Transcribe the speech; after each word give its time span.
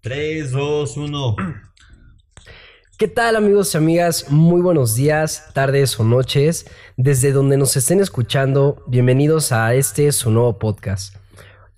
3, 0.00 0.50
2, 0.50 0.96
1. 0.96 1.36
¿Qué 2.98 3.08
tal 3.08 3.36
amigos 3.36 3.74
y 3.74 3.78
amigas? 3.78 4.30
Muy 4.30 4.60
buenos 4.60 4.94
días, 4.94 5.50
tardes 5.52 5.98
o 5.98 6.04
noches. 6.04 6.66
Desde 6.96 7.32
donde 7.32 7.56
nos 7.56 7.76
estén 7.76 8.00
escuchando, 8.00 8.84
bienvenidos 8.86 9.50
a 9.50 9.74
este 9.74 10.12
su 10.12 10.30
nuevo 10.30 10.58
podcast. 10.58 11.16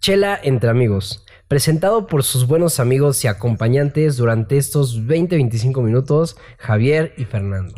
Chela 0.01 0.39
entre 0.43 0.69
amigos, 0.69 1.25
presentado 1.49 2.07
por 2.07 2.23
sus 2.23 2.47
buenos 2.47 2.81
amigos 2.81 3.25
y 3.25 3.29
acompañantes 3.29 4.17
durante 4.17 4.59
estos 4.59 5.01
20-25 5.01 5.83
minutos, 5.83 6.37
Javier 6.59 7.15
y 7.17 7.25
Fernando. 7.25 7.75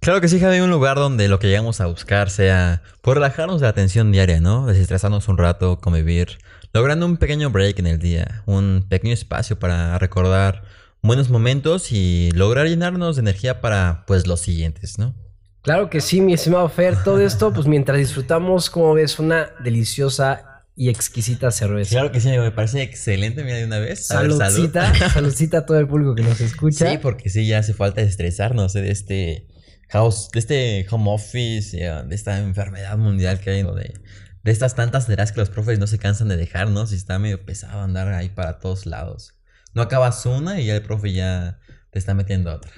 Claro 0.00 0.20
que 0.20 0.28
sí, 0.28 0.40
Javi, 0.40 0.58
un 0.58 0.70
lugar 0.70 0.96
donde 0.96 1.28
lo 1.28 1.38
que 1.38 1.46
llegamos 1.46 1.80
a 1.80 1.86
buscar 1.86 2.28
sea 2.28 2.82
por 3.02 3.14
relajarnos 3.14 3.60
de 3.60 3.68
la 3.68 3.72
tensión 3.72 4.10
diaria, 4.10 4.40
¿no? 4.40 4.66
Desestresarnos 4.66 5.28
un 5.28 5.38
rato, 5.38 5.78
convivir, 5.78 6.38
logrando 6.72 7.06
un 7.06 7.16
pequeño 7.16 7.50
break 7.50 7.78
en 7.78 7.86
el 7.86 7.98
día, 7.98 8.42
un 8.46 8.86
pequeño 8.88 9.14
espacio 9.14 9.58
para 9.58 9.98
recordar 9.98 10.62
buenos 11.02 11.30
momentos 11.30 11.92
y 11.92 12.30
lograr 12.32 12.66
llenarnos 12.66 13.16
de 13.16 13.20
energía 13.20 13.60
para, 13.60 14.04
pues, 14.06 14.26
los 14.26 14.40
siguientes, 14.40 14.98
¿no? 14.98 15.14
Claro 15.62 15.90
que 15.90 16.00
sí, 16.00 16.20
mi 16.20 16.32
estimado 16.32 16.68
Fer, 16.68 17.02
todo 17.04 17.20
esto, 17.20 17.52
pues 17.52 17.66
mientras 17.66 17.98
disfrutamos, 17.98 18.68
como 18.68 18.94
ves, 18.94 19.18
una 19.18 19.50
deliciosa 19.62 20.64
y 20.74 20.88
exquisita 20.88 21.50
cerveza. 21.50 21.90
Claro 21.90 22.10
que 22.10 22.20
sí, 22.20 22.28
me 22.30 22.50
parece 22.50 22.82
excelente, 22.82 23.44
mira 23.44 23.58
de 23.58 23.66
una 23.66 23.78
vez. 23.78 24.10
A 24.10 24.22
ver, 24.22 24.32
Saludcita, 24.32 24.92
saludcita 25.10 25.58
a 25.58 25.66
todo 25.66 25.78
el 25.78 25.86
público 25.86 26.14
que 26.14 26.22
nos 26.22 26.40
escucha. 26.40 26.90
Sí, 26.90 26.98
porque 26.98 27.28
sí, 27.28 27.46
ya 27.46 27.58
hace 27.58 27.74
falta 27.74 28.00
estresarnos 28.00 28.72
de 28.72 28.90
este 28.90 29.46
house, 29.90 30.30
de 30.32 30.38
este 30.40 30.86
home 30.90 31.10
office, 31.10 31.76
de 31.76 32.14
esta 32.14 32.38
enfermedad 32.38 32.96
mundial 32.96 33.38
que 33.38 33.50
hay, 33.50 33.62
de, 33.62 33.94
de 34.42 34.50
estas 34.50 34.74
tantas 34.74 35.06
tareas 35.06 35.32
que 35.32 35.40
los 35.40 35.50
profes 35.50 35.78
no 35.78 35.86
se 35.86 35.98
cansan 35.98 36.28
de 36.28 36.36
dejar, 36.36 36.68
¿no? 36.68 36.86
Si 36.86 36.96
está 36.96 37.18
medio 37.18 37.44
pesado 37.44 37.80
andar 37.80 38.08
ahí 38.08 38.28
para 38.28 38.58
todos 38.58 38.86
lados. 38.86 39.34
No 39.74 39.82
acabas 39.82 40.26
una 40.26 40.60
y 40.60 40.66
ya 40.66 40.76
el 40.76 40.82
profe 40.82 41.12
ya 41.12 41.58
te 41.90 41.98
está 41.98 42.14
metiendo 42.14 42.52
otra. 42.52 42.72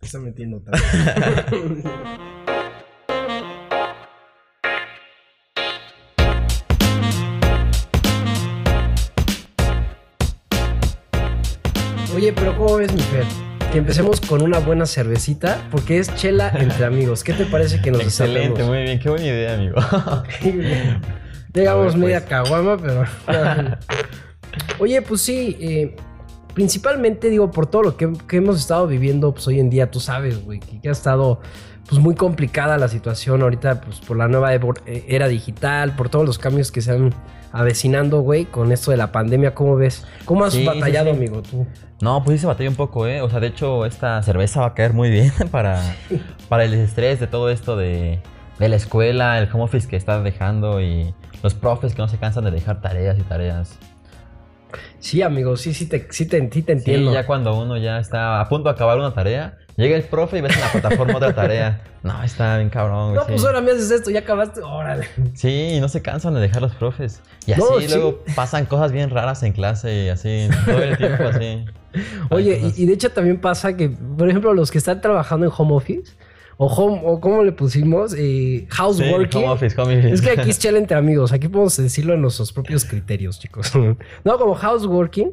Te 0.00 0.06
está 0.06 0.18
metiendo 0.18 0.58
otra. 0.58 0.72
Oye, 12.14 12.32
pero 12.32 12.56
¿cómo 12.56 12.76
ves, 12.76 12.92
mi 12.92 13.00
Fer? 13.00 13.51
Que 13.72 13.78
empecemos 13.78 14.20
con 14.20 14.42
una 14.42 14.58
buena 14.58 14.84
cervecita, 14.84 15.66
porque 15.70 15.98
es 15.98 16.14
chela 16.14 16.50
entre 16.58 16.84
amigos. 16.84 17.24
¿Qué 17.24 17.32
te 17.32 17.46
parece 17.46 17.80
que 17.80 17.90
nos 17.90 18.02
Excelente, 18.02 18.40
desatemos? 18.62 18.68
muy 18.68 18.82
bien, 18.82 18.98
qué 18.98 19.08
buena 19.08 19.24
idea, 19.24 19.54
amigo. 19.54 19.76
Digamos 21.54 21.86
A 21.94 21.96
ver, 21.96 22.04
media 22.04 22.18
pues. 22.20 22.28
caguama, 22.28 22.76
pero. 22.76 23.04
Oye, 24.78 25.00
pues 25.00 25.22
sí, 25.22 25.56
eh, 25.58 25.96
principalmente 26.54 27.30
digo, 27.30 27.50
por 27.50 27.66
todo 27.66 27.82
lo 27.82 27.96
que, 27.96 28.12
que 28.28 28.36
hemos 28.36 28.58
estado 28.58 28.86
viviendo 28.86 29.32
pues, 29.32 29.46
hoy 29.46 29.60
en 29.60 29.70
día, 29.70 29.90
tú 29.90 30.00
sabes, 30.00 30.44
güey, 30.44 30.60
que, 30.60 30.80
que 30.80 30.88
ha 30.88 30.92
estado 30.92 31.40
pues 31.88 32.00
muy 32.00 32.14
complicada 32.14 32.78
la 32.78 32.88
situación 32.88 33.42
ahorita, 33.42 33.80
pues 33.80 34.00
por 34.00 34.16
la 34.16 34.28
nueva 34.28 34.54
eh, 34.54 34.60
era 35.08 35.28
digital, 35.28 35.94
por 35.96 36.08
todos 36.08 36.24
los 36.24 36.38
cambios 36.38 36.70
que 36.72 36.80
se 36.80 36.92
han 36.92 37.12
avecinando, 37.52 38.20
güey, 38.20 38.46
con 38.46 38.72
esto 38.72 38.90
de 38.90 38.96
la 38.96 39.12
pandemia, 39.12 39.54
¿cómo 39.54 39.76
ves? 39.76 40.06
¿Cómo 40.24 40.44
has 40.44 40.54
Sí, 40.54 40.60
sí, 40.60 40.64
batallado, 40.66 41.10
sí. 41.10 41.16
amigo, 41.16 41.42
tú? 41.42 41.66
No, 42.00 42.24
pues 42.24 42.38
sí 42.38 42.40
se 42.40 42.46
batalla 42.46 42.70
un 42.70 42.76
poco, 42.76 43.06
¿eh? 43.06 43.20
O 43.20 43.28
sea, 43.28 43.40
de 43.40 43.48
hecho, 43.48 43.84
esta 43.84 44.22
cerveza 44.22 44.60
va 44.60 44.68
a 44.68 44.74
caer 44.74 44.94
muy 44.94 45.10
bien 45.10 45.32
para, 45.50 45.80
para 46.48 46.64
el 46.64 46.74
estrés 46.74 47.20
de 47.20 47.26
todo 47.26 47.50
esto 47.50 47.76
de, 47.76 48.20
de 48.58 48.68
la 48.68 48.76
escuela, 48.76 49.38
el 49.38 49.48
home 49.52 49.64
office 49.64 49.86
que 49.86 49.96
estás 49.96 50.24
dejando 50.24 50.80
y 50.80 51.14
los 51.42 51.54
profes 51.54 51.94
que 51.94 52.00
no 52.00 52.08
se 52.08 52.16
cansan 52.16 52.44
de 52.44 52.50
dejar 52.52 52.80
tareas 52.80 53.18
y 53.18 53.22
tareas. 53.22 53.78
Sí, 54.98 55.22
amigo, 55.22 55.56
sí, 55.56 55.74
sí 55.74 55.86
te, 55.86 56.06
sí 56.10 56.26
te, 56.26 56.50
sí 56.50 56.62
te 56.62 56.72
entiendo. 56.72 57.10
Sí, 57.10 57.14
ya 57.14 57.26
cuando 57.26 57.54
uno 57.58 57.76
ya 57.76 57.98
está 57.98 58.40
a 58.40 58.48
punto 58.48 58.68
de 58.68 58.74
acabar 58.74 58.98
una 58.98 59.12
tarea, 59.14 59.58
llega 59.76 59.96
el 59.96 60.02
profe 60.04 60.38
y 60.38 60.40
ves 60.40 60.54
en 60.54 60.60
la 60.60 60.72
plataforma 60.72 61.16
otra 61.16 61.34
tarea. 61.34 61.80
No, 62.02 62.20
está 62.24 62.56
bien 62.56 62.68
cabrón. 62.68 63.14
no, 63.14 63.24
pues 63.28 63.40
sí. 63.42 63.46
ahora 63.46 63.60
me 63.60 63.70
haces 63.70 63.88
esto, 63.92 64.10
ya 64.10 64.18
acabaste, 64.18 64.60
órale. 64.60 65.06
Sí, 65.34 65.74
y 65.76 65.80
no 65.80 65.88
se 65.88 66.02
cansan 66.02 66.34
de 66.34 66.40
dejar 66.40 66.60
los 66.60 66.74
profes. 66.74 67.20
Y 67.46 67.52
así 67.52 67.60
No, 67.62 67.78
sí. 67.78 67.86
luego 67.86 68.24
pasan 68.34 68.66
cosas 68.66 68.90
bien 68.90 69.08
raras 69.08 69.44
en 69.44 69.52
clase 69.52 70.06
y 70.06 70.08
así, 70.08 70.48
todo 70.66 70.82
el 70.82 70.96
tiempo 70.96 71.22
así. 71.22 71.64
Oye, 72.30 72.60
y, 72.76 72.82
y 72.82 72.86
de 72.86 72.94
hecho 72.94 73.10
también 73.12 73.40
pasa 73.40 73.76
que, 73.76 73.88
por 73.88 74.28
ejemplo, 74.28 74.52
los 74.52 74.72
que 74.72 74.78
están 74.78 75.00
trabajando 75.00 75.46
en 75.46 75.52
home 75.56 75.74
office, 75.74 76.12
o 76.56 76.66
home, 76.66 77.00
o 77.04 77.20
como 77.20 77.42
le 77.42 77.52
pusimos, 77.52 78.12
eh, 78.14 78.16
Sí, 78.18 78.66
houseworking. 78.70 79.42
home 79.42 79.48
office, 79.52 79.80
home 79.80 79.98
office. 79.98 80.12
Es 80.14 80.20
que 80.22 80.30
aquí 80.30 80.50
es 80.50 80.58
chela 80.60 80.78
entre 80.78 80.96
amigos, 80.96 81.32
aquí 81.32 81.48
podemos 81.48 81.76
decirlo 81.76 82.14
en 82.14 82.22
nuestros 82.22 82.52
propios 82.52 82.84
criterios, 82.84 83.38
chicos. 83.40 83.72
No, 84.24 84.38
como 84.38 84.54
houseworking, 84.54 85.32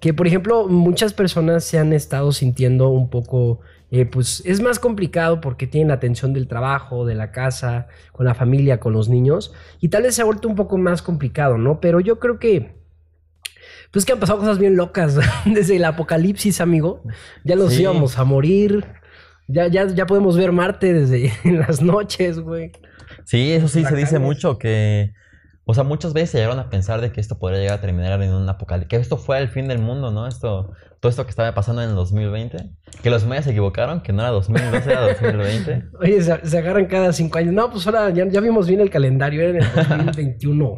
que 0.00 0.14
por 0.14 0.26
ejemplo 0.26 0.66
muchas 0.68 1.12
personas 1.12 1.64
se 1.64 1.78
han 1.78 1.92
estado 1.92 2.32
sintiendo 2.32 2.88
un 2.88 3.08
poco, 3.10 3.60
eh, 3.90 4.04
pues 4.06 4.42
es 4.46 4.60
más 4.60 4.78
complicado 4.78 5.40
porque 5.40 5.66
tienen 5.66 5.88
la 5.88 5.94
atención 5.94 6.32
del 6.32 6.46
trabajo, 6.46 7.04
de 7.06 7.14
la 7.14 7.32
casa, 7.32 7.88
con 8.12 8.24
la 8.26 8.34
familia, 8.34 8.78
con 8.80 8.92
los 8.92 9.08
niños, 9.08 9.52
y 9.80 9.88
tal 9.88 10.04
vez 10.04 10.14
se 10.14 10.22
ha 10.22 10.24
vuelto 10.24 10.48
un 10.48 10.54
poco 10.56 10.78
más 10.78 11.02
complicado, 11.02 11.58
¿no? 11.58 11.80
Pero 11.80 12.00
yo 12.00 12.18
creo 12.18 12.38
que... 12.38 12.78
Pues 13.92 14.04
que 14.04 14.12
han 14.12 14.20
pasado 14.20 14.38
cosas 14.38 14.58
bien 14.60 14.76
locas 14.76 15.18
desde 15.46 15.74
el 15.76 15.84
apocalipsis, 15.84 16.60
amigo. 16.60 17.02
Ya 17.42 17.56
nos 17.56 17.72
Sí. 17.72 17.82
íbamos 17.82 18.18
a 18.18 18.24
morir. 18.24 18.84
Ya, 19.52 19.66
ya, 19.68 19.86
ya 19.86 20.06
podemos 20.06 20.36
ver 20.36 20.52
Marte 20.52 20.92
desde 20.92 21.32
en 21.44 21.58
las 21.58 21.82
noches, 21.82 22.38
güey. 22.40 22.72
Sí, 23.24 23.52
eso 23.52 23.68
sí 23.68 23.84
se 23.84 23.96
dice 23.96 24.18
mucho 24.18 24.58
que... 24.58 25.12
O 25.64 25.74
sea, 25.74 25.84
muchas 25.84 26.14
veces 26.14 26.30
se 26.30 26.38
llegaron 26.38 26.58
a 26.58 26.68
pensar 26.68 27.00
de 27.00 27.12
que 27.12 27.20
esto 27.20 27.38
podría 27.38 27.60
llegar 27.60 27.78
a 27.78 27.80
terminar 27.80 28.20
en 28.22 28.32
un 28.32 28.48
apocalipsis. 28.48 28.88
Que 28.88 28.96
esto 28.96 29.16
fue 29.16 29.38
el 29.38 29.48
fin 29.48 29.68
del 29.68 29.78
mundo, 29.78 30.10
¿no? 30.10 30.26
Esto, 30.26 30.72
todo 30.98 31.10
esto 31.10 31.24
que 31.24 31.30
estaba 31.30 31.54
pasando 31.54 31.80
en 31.82 31.90
el 31.90 31.94
2020. 31.94 32.70
Que 33.02 33.10
los 33.10 33.24
mayas 33.24 33.44
se 33.44 33.52
equivocaron, 33.52 34.00
que 34.00 34.12
no 34.12 34.22
era 34.22 34.30
2012, 34.30 34.90
era 34.90 35.08
2020. 35.08 35.84
Oye, 36.00 36.22
se, 36.22 36.44
se 36.44 36.58
agarran 36.58 36.86
cada 36.86 37.12
cinco 37.12 37.38
años. 37.38 37.52
No, 37.52 37.70
pues 37.70 37.86
ahora 37.86 38.10
ya, 38.10 38.26
ya 38.26 38.40
vimos 38.40 38.66
bien 38.66 38.80
el 38.80 38.90
calendario, 38.90 39.42
era 39.42 39.50
en 39.50 39.56
el 39.58 39.74
2021. 39.76 40.76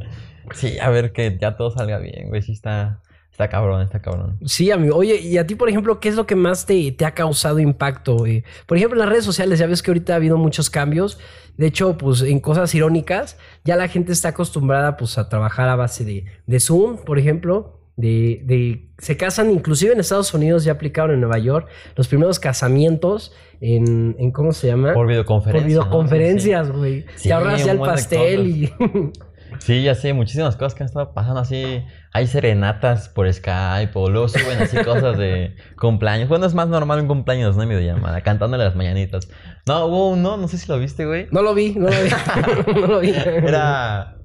Sí, 0.53 0.79
a 0.79 0.91
ver 0.91 1.13
que 1.13 1.39
ya 1.41 1.57
todo 1.57 1.71
salga 1.71 1.99
bien, 1.99 2.29
güey. 2.29 2.43
Sí 2.43 2.53
está, 2.53 3.01
está 3.33 3.49
cabrón, 3.49 3.83
está 3.83 4.01
cabrón. 4.01 4.39
Sí, 4.45 4.71
amigo. 4.71 4.95
Oye, 4.97 5.21
y 5.21 5.39
a 5.39 5.47
ti, 5.47 5.55
por 5.57 5.69
ejemplo, 5.69 5.99
¿qué 5.99 6.09
es 6.09 6.15
lo 6.15 6.27
que 6.27 6.37
más 6.37 6.67
te, 6.67 6.93
te 6.93 7.05
ha 7.05 7.15
causado 7.15 7.59
impacto? 7.59 8.17
güey? 8.19 8.45
Por 8.67 8.77
ejemplo, 8.77 8.97
en 8.97 9.01
las 9.01 9.09
redes 9.09 9.25
sociales, 9.25 9.59
ya 9.59 9.67
ves 9.67 9.83
que 9.83 9.91
ahorita 9.91 10.13
ha 10.13 10.17
habido 10.17 10.37
muchos 10.37 10.71
cambios. 10.71 11.19
De 11.57 11.67
hecho, 11.67 11.99
pues 11.99 12.23
en 12.23 12.41
cosas 12.41 12.75
irónicas, 12.75 13.37
ya 13.65 13.77
la 13.77 13.89
gente 13.89 14.13
está 14.13 14.29
acostumbrada 14.29 14.97
pues 14.97 15.19
a 15.19 15.29
trabajar 15.29 15.69
a 15.69 15.77
base 15.77 16.05
de, 16.05 16.25
de 16.47 16.61
Zoom, 16.61 16.99
por 17.05 17.19
ejemplo. 17.19 17.79
De, 17.95 18.41
de- 18.47 18.89
se 18.99 19.19
casan, 19.19 19.51
inclusive 19.51 19.93
en 19.93 20.01
Estados 20.01 20.33
Unidos 20.33 20.65
ya 20.65 20.73
aplicaron 20.73 21.11
en 21.13 21.21
Nueva 21.21 21.39
York 21.39 21.69
los 21.95 22.09
primeros 22.09 22.39
casamientos 22.41 23.35
en, 23.61 24.17
en 24.19 24.31
¿cómo 24.31 24.53
se 24.53 24.69
llama? 24.69 24.95
Por 24.95 25.07
videoconferencia. 25.09 25.61
Por 25.61 25.63
¿no? 25.63 25.67
videoconferencias, 25.69 26.71
güey. 26.71 27.05
Sí, 27.17 27.29
Te 27.29 27.35
ahorras 27.35 27.65
ya 27.65 27.73
un 27.75 27.81
el 27.81 27.85
pastel 27.87 28.47
y... 28.47 28.73
Sí, 29.65 29.85
ya 29.85 29.95
sé, 29.95 30.13
muchísimas 30.13 30.57
cosas 30.57 30.75
que 30.75 30.83
han 30.83 30.89
estado 30.89 31.15
pasando 31.15 31.39
así. 31.41 31.85
Hay 32.13 32.27
serenatas 32.27 33.09
por 33.09 33.33
Skype 33.33 33.93
o 33.95 34.11
luego 34.11 34.29
suben 34.29 34.61
así 34.61 34.77
cosas 34.79 35.17
de 35.17 35.55
cumpleaños. 35.81 36.29
Bueno, 36.29 36.47
es 36.47 36.55
más 36.55 36.67
normal 36.67 36.99
un 37.01 37.07
cumpleaños, 37.07 37.57
¿no? 37.57 37.63
En 37.63 37.69
videollamada, 37.69 38.23
cantándole 38.23 38.65
las 38.65 38.75
mañanitas. 38.75 39.29
No, 39.67 39.87
hubo 39.87 40.11
uno, 40.11 40.37
no 40.37 40.49
sé 40.49 40.59
si 40.59 40.67
lo 40.69 40.81
viste, 40.81 41.07
güey. 41.07 41.29
No 41.31 41.43
lo 41.43 41.55
vi, 41.55 41.75
no 41.77 41.89
lo 41.89 42.03
vi. 42.03 42.11
no 42.81 42.87
lo 42.89 42.99
vi. 43.01 43.11
Era... 43.11 44.17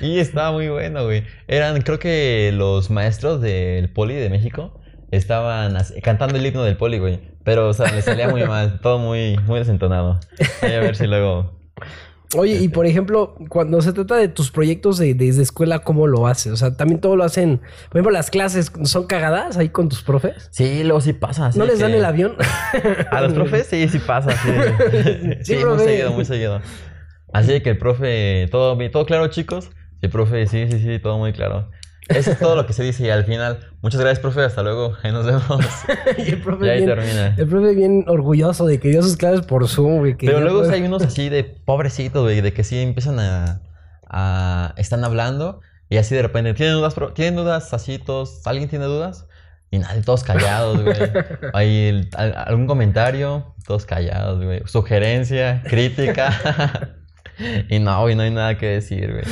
Y 0.00 0.18
estaba 0.18 0.50
muy 0.50 0.68
bueno, 0.68 1.04
güey. 1.04 1.24
Eran, 1.46 1.80
creo 1.82 2.00
que 2.00 2.50
los 2.52 2.90
maestros 2.90 3.40
del 3.40 3.88
Poli 3.88 4.14
de 4.14 4.30
México 4.30 4.80
estaban 5.12 5.76
así- 5.76 6.00
cantando 6.00 6.38
el 6.38 6.44
himno 6.46 6.64
del 6.64 6.76
Poli, 6.76 6.98
güey. 6.98 7.20
Pero, 7.44 7.68
o 7.68 7.72
sea, 7.72 7.92
le 7.92 8.02
salía 8.02 8.28
muy 8.28 8.44
mal, 8.44 8.80
todo 8.80 8.98
muy, 8.98 9.36
muy 9.46 9.60
desentonado. 9.60 10.18
Voy 10.60 10.72
a 10.72 10.80
ver 10.80 10.96
si 10.96 11.06
luego... 11.06 11.61
Oye, 12.36 12.54
y 12.54 12.68
por 12.68 12.86
ejemplo, 12.86 13.34
cuando 13.48 13.80
se 13.82 13.92
trata 13.92 14.16
de 14.16 14.28
tus 14.28 14.50
proyectos 14.50 14.98
de, 14.98 15.14
desde 15.14 15.42
escuela, 15.42 15.80
¿cómo 15.80 16.06
lo 16.06 16.26
haces? 16.26 16.52
O 16.52 16.56
sea, 16.56 16.76
también 16.76 17.00
todo 17.00 17.16
lo 17.16 17.24
hacen. 17.24 17.58
Por 17.88 17.98
ejemplo, 17.98 18.10
las 18.10 18.30
clases 18.30 18.72
son 18.84 19.06
cagadas 19.06 19.56
ahí 19.56 19.68
con 19.68 19.88
tus 19.88 20.02
profes. 20.02 20.48
Sí, 20.50 20.82
luego 20.82 21.00
sí 21.00 21.12
pasa. 21.12 21.50
¿No 21.54 21.66
les 21.66 21.80
dan 21.80 21.92
el 21.92 22.04
avión? 22.04 22.36
A 23.10 23.20
los 23.20 23.32
profes 23.32 23.66
sí, 23.66 23.88
sí 23.88 23.98
pasa, 23.98 24.30
sí. 24.32 24.50
Sí, 25.42 25.56
Sí, 25.56 25.64
muy 25.64 25.78
seguido, 25.78 26.12
muy 26.12 26.24
seguido. 26.24 26.60
Así 27.32 27.60
que 27.60 27.70
el 27.70 27.78
profe, 27.78 28.48
todo, 28.50 28.78
todo 28.90 29.06
claro, 29.06 29.28
chicos. 29.28 29.70
Sí, 30.00 30.08
profe, 30.08 30.46
sí, 30.46 30.66
sí, 30.70 30.78
sí, 30.80 30.98
todo 30.98 31.18
muy 31.18 31.32
claro. 31.32 31.70
Eso 32.08 32.32
es 32.32 32.38
todo 32.38 32.56
lo 32.56 32.66
que 32.66 32.72
se 32.72 32.82
dice 32.82 33.04
y 33.06 33.10
al 33.10 33.24
final, 33.24 33.70
muchas 33.80 34.00
gracias, 34.00 34.18
profe, 34.20 34.42
hasta 34.42 34.62
luego, 34.62 34.94
ahí 35.02 35.12
nos 35.12 35.24
vemos. 35.24 35.64
y 36.18 36.30
el 36.32 36.42
profe, 36.42 36.66
Y 36.66 36.68
ahí 36.68 36.76
bien, 36.84 36.88
termina. 36.96 37.34
el 37.38 37.46
profe 37.46 37.74
bien 37.74 38.04
orgulloso 38.08 38.66
de 38.66 38.80
que 38.80 38.88
dio 38.88 39.02
sus 39.02 39.16
clases 39.16 39.42
por 39.46 39.66
Zoom, 39.68 39.98
güey. 39.98 40.14
Pero 40.16 40.40
luego 40.40 40.68
hay 40.68 40.82
unos 40.82 41.02
así 41.04 41.28
de 41.28 41.44
pobrecitos, 41.44 42.22
güey, 42.22 42.40
de 42.40 42.52
que 42.52 42.64
sí 42.64 42.80
empiezan 42.80 43.18
a, 43.20 43.62
a- 44.08 44.74
están 44.76 45.04
hablando 45.04 45.60
y 45.88 45.96
así 45.98 46.14
de 46.14 46.22
repente, 46.22 46.54
¿tienen 46.54 46.74
dudas? 46.74 46.94
pro- 46.94 47.12
¿Tienen 47.12 47.36
dudas 47.36 47.72
así 47.72 47.98
todos? 47.98 48.40
¿Alguien 48.46 48.68
tiene 48.68 48.86
dudas? 48.86 49.26
Y 49.70 49.78
nadie, 49.78 50.02
todos 50.02 50.22
callados, 50.24 50.82
güey. 50.82 50.96
Hay 51.54 51.86
el- 51.88 52.10
algún 52.16 52.66
comentario, 52.66 53.54
todos 53.66 53.86
callados, 53.86 54.42
güey. 54.44 54.60
Sugerencia, 54.66 55.62
crítica. 55.66 56.96
Y 57.68 57.78
no, 57.78 58.00
güey, 58.02 58.14
no 58.14 58.22
hay 58.22 58.30
nada 58.30 58.58
que 58.58 58.66
decir, 58.66 59.10
güey. 59.12 59.24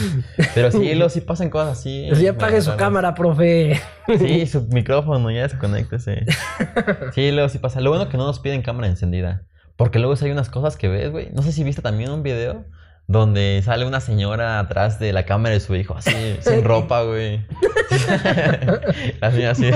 Pero 0.54 0.70
sí, 0.70 0.94
luego 0.94 1.08
sí 1.08 1.20
pasan 1.20 1.50
cosas 1.50 1.78
así. 1.78 2.06
Pues 2.08 2.20
ya 2.20 2.32
apague 2.32 2.60
su 2.60 2.74
cámara, 2.76 3.14
profe. 3.14 3.80
Sí, 4.18 4.46
su 4.46 4.62
micrófono 4.68 5.30
ya 5.30 5.48
se 5.48 5.58
conecta, 5.58 5.98
sí. 5.98 6.12
Sí, 7.14 7.30
luego 7.30 7.48
sí 7.48 7.58
pasa. 7.58 7.80
Lo 7.80 7.90
bueno 7.90 8.08
que 8.08 8.16
no 8.16 8.26
nos 8.26 8.40
piden 8.40 8.62
cámara 8.62 8.88
encendida. 8.88 9.46
Porque 9.76 9.98
luego 9.98 10.14
hay 10.20 10.30
unas 10.30 10.50
cosas 10.50 10.76
que 10.76 10.88
ves, 10.88 11.10
güey. 11.10 11.30
No 11.32 11.42
sé 11.42 11.52
si 11.52 11.64
viste 11.64 11.80
también 11.80 12.10
un 12.10 12.22
video 12.22 12.66
donde 13.10 13.60
sale 13.64 13.86
una 13.86 14.00
señora 14.00 14.60
atrás 14.60 15.00
de 15.00 15.12
la 15.12 15.24
cámara 15.24 15.54
de 15.54 15.60
su 15.60 15.74
hijo, 15.74 15.96
así, 15.96 16.36
sin 16.40 16.62
ropa, 16.64 17.02
güey. 17.02 17.44
así, 19.20 19.42
así. 19.42 19.70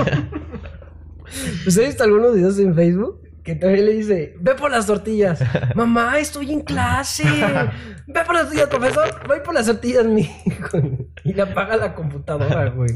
¿Usted 1.67 1.83
ha 1.83 1.87
visto 1.87 2.03
algunos 2.03 2.35
videos 2.35 2.57
en 2.59 2.73
Facebook? 2.75 3.24
Que 3.45 3.53
también 3.55 3.85
le 3.85 3.93
dice, 3.93 4.35
ve 4.41 4.55
por 4.55 4.71
las 4.71 4.87
tortillas. 4.87 5.39
Mamá, 5.75 6.17
estoy 6.19 6.51
en 6.51 6.61
clase. 6.61 7.23
Ve 8.07 8.21
por 8.25 8.33
las 8.35 8.43
tortillas, 8.45 8.67
profesor. 8.69 9.27
Voy 9.27 9.39
por 9.43 9.53
las 9.53 9.65
tortillas, 9.67 10.05
mi 10.05 10.21
hijo. 10.21 10.77
Y 11.23 11.33
le 11.33 11.41
apaga 11.43 11.75
la 11.77 11.93
computadora, 11.95 12.69
güey. 12.69 12.89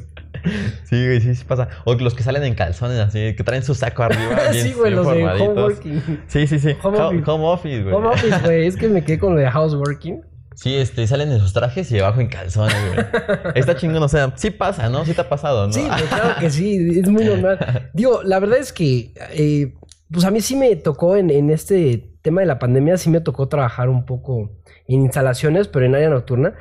Sí, 0.86 1.06
güey, 1.06 1.20
sí, 1.22 1.36
sí 1.36 1.44
pasa. 1.48 1.68
O 1.86 1.94
los 1.96 2.14
que 2.16 2.24
salen 2.24 2.44
en 2.44 2.54
calzones, 2.56 3.00
así, 3.00 3.36
que 3.36 3.44
traen 3.44 3.64
su 3.64 3.74
saco 3.76 4.04
arriba. 4.04 4.38
bien- 4.52 4.64
sí, 4.66 4.74
güey, 4.74 4.92
los 4.94 5.06
de 5.08 5.24
homeworking. 5.24 6.22
Sí, 6.28 6.48
sí, 6.48 6.60
sí. 6.60 6.76
Home 6.84 6.98
Ho- 7.00 7.08
office. 7.10 7.24
Home 7.32 7.46
office, 7.46 7.84
güey. 7.84 7.94
Home 7.96 8.08
office, 8.08 8.40
güey. 8.44 8.68
Es 8.68 8.76
que 8.76 8.88
me 8.88 9.04
quedé 9.04 9.20
con 9.20 9.36
lo 9.36 9.42
de 9.42 9.50
houseworking. 9.50 10.22
Sí, 10.56 10.76
este, 10.76 11.08
salen 11.08 11.32
en 11.32 11.40
sus 11.40 11.54
trajes 11.54 11.92
y 11.92 12.00
abajo 12.00 12.20
en 12.22 12.28
calzones, 12.28 12.76
güey. 12.94 13.06
Está 13.56 13.76
chingón, 13.78 14.04
o 14.04 14.10
sea, 14.10 14.34
sí 14.36 14.52
pasa, 14.52 14.90
¿no? 14.90 15.06
Sí 15.06 15.14
te 15.14 15.22
ha 15.22 15.30
pasado, 15.30 15.68
¿no? 15.68 15.74
Sí, 15.74 15.88
claro 16.10 16.36
que 16.40 16.50
sí, 16.50 17.00
es 17.00 17.08
muy 17.08 17.24
normal. 17.24 17.90
Digo, 17.94 18.22
la 18.24 18.40
verdad 18.40 18.58
es 18.60 18.74
que, 18.74 19.14
eh, 19.32 19.74
pues 20.12 20.26
a 20.26 20.32
mí 20.32 20.42
sí 20.42 20.56
me 20.56 20.76
tocó 20.76 21.16
en, 21.16 21.30
en 21.30 21.50
este 21.50 22.12
tema 22.22 22.42
de 22.42 22.48
la 22.48 22.60
pandemia, 22.60 22.98
sí 22.98 23.10
me 23.10 23.22
tocó 23.22 23.48
trabajar 23.48 23.90
un 23.90 24.06
poco 24.06 24.52
en 24.88 25.02
instalaciones, 25.02 25.68
pero 25.68 25.86
en 25.86 25.96
área 25.96 26.10
nocturna. 26.10 26.56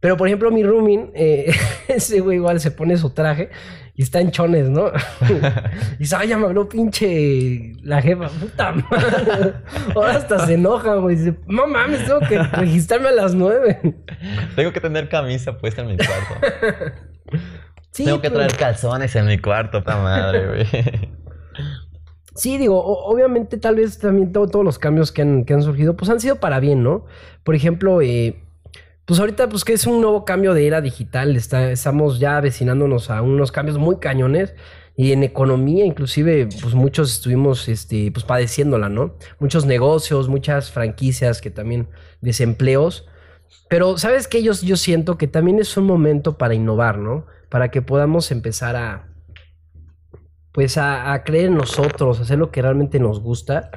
Pero, 0.00 0.16
por 0.16 0.28
ejemplo, 0.28 0.50
mi 0.50 0.62
rooming, 0.62 1.10
eh, 1.14 1.52
ese 1.88 2.20
güey 2.20 2.36
igual 2.38 2.58
se 2.58 2.70
pone 2.70 2.96
su 2.96 3.10
traje 3.10 3.50
y 3.94 4.02
está 4.02 4.20
en 4.20 4.30
chones, 4.30 4.70
¿no? 4.70 4.86
y 5.94 5.98
dice, 5.98 6.16
ay, 6.16 6.28
ya 6.28 6.38
me 6.38 6.46
habló 6.46 6.68
pinche 6.68 7.74
la 7.82 8.00
jefa, 8.00 8.28
puta 8.28 8.72
madre. 8.72 9.52
Ahora 9.94 10.16
hasta 10.16 10.46
se 10.46 10.54
enoja, 10.54 10.94
güey. 10.94 11.16
Dice, 11.16 11.34
no 11.46 11.66
mames, 11.66 12.06
tengo 12.06 12.20
que 12.20 12.38
registrarme 12.42 13.08
a 13.08 13.12
las 13.12 13.34
nueve. 13.34 13.78
Tengo 14.56 14.72
que 14.72 14.80
tener 14.80 15.08
camisa 15.10 15.58
puesta 15.58 15.82
en 15.82 15.88
mi 15.88 15.96
cuarto. 15.98 16.46
Sí, 17.92 18.04
Tengo 18.06 18.22
que 18.22 18.30
pero- 18.30 18.40
traer 18.46 18.56
calzones 18.56 19.14
en 19.16 19.26
mi 19.26 19.36
cuarto, 19.38 19.80
puta 19.80 19.96
madre, 19.98 20.46
güey. 20.46 21.19
Sí, 22.40 22.56
digo, 22.56 22.82
obviamente 22.82 23.58
tal 23.58 23.74
vez 23.76 23.98
también 23.98 24.32
to- 24.32 24.46
todos 24.48 24.64
los 24.64 24.78
cambios 24.78 25.12
que 25.12 25.20
han, 25.20 25.44
que 25.44 25.60
surgido, 25.60 25.94
pues 25.94 26.10
han 26.10 26.20
sido 26.20 26.36
para 26.36 26.58
bien, 26.58 26.82
¿no? 26.82 27.04
Por 27.44 27.54
ejemplo, 27.54 28.00
eh, 28.00 28.42
pues 29.04 29.20
ahorita 29.20 29.50
pues 29.50 29.62
que 29.62 29.74
es 29.74 29.86
un 29.86 30.00
nuevo 30.00 30.24
cambio 30.24 30.54
de 30.54 30.66
era 30.66 30.80
digital, 30.80 31.36
está, 31.36 31.70
estamos 31.70 32.18
ya 32.18 32.38
avecinándonos 32.38 33.10
a 33.10 33.20
unos 33.20 33.52
cambios 33.52 33.76
muy 33.76 33.98
cañones 33.98 34.54
y 34.96 35.12
en 35.12 35.22
economía 35.22 35.84
inclusive 35.84 36.48
pues 36.62 36.74
muchos 36.74 37.12
estuvimos 37.12 37.68
este, 37.68 38.10
pues 38.10 38.24
padeciéndola, 38.24 38.88
¿no? 38.88 39.16
Muchos 39.38 39.66
negocios, 39.66 40.30
muchas 40.30 40.70
franquicias 40.70 41.42
que 41.42 41.50
también 41.50 41.88
desempleos. 42.22 43.06
Pero, 43.68 43.98
¿sabes 43.98 44.28
qué? 44.28 44.42
Yo, 44.42 44.52
yo 44.62 44.78
siento 44.78 45.18
que 45.18 45.26
también 45.26 45.58
es 45.58 45.76
un 45.76 45.84
momento 45.84 46.38
para 46.38 46.54
innovar, 46.54 46.96
¿no? 46.96 47.26
Para 47.50 47.70
que 47.70 47.82
podamos 47.82 48.30
empezar 48.30 48.76
a, 48.76 49.09
pues 50.52 50.78
a, 50.78 51.12
a 51.12 51.24
creer 51.24 51.46
en 51.46 51.56
nosotros, 51.56 52.20
hacer 52.20 52.38
lo 52.38 52.50
que 52.50 52.62
realmente 52.62 52.98
nos 52.98 53.20
gusta. 53.20 53.70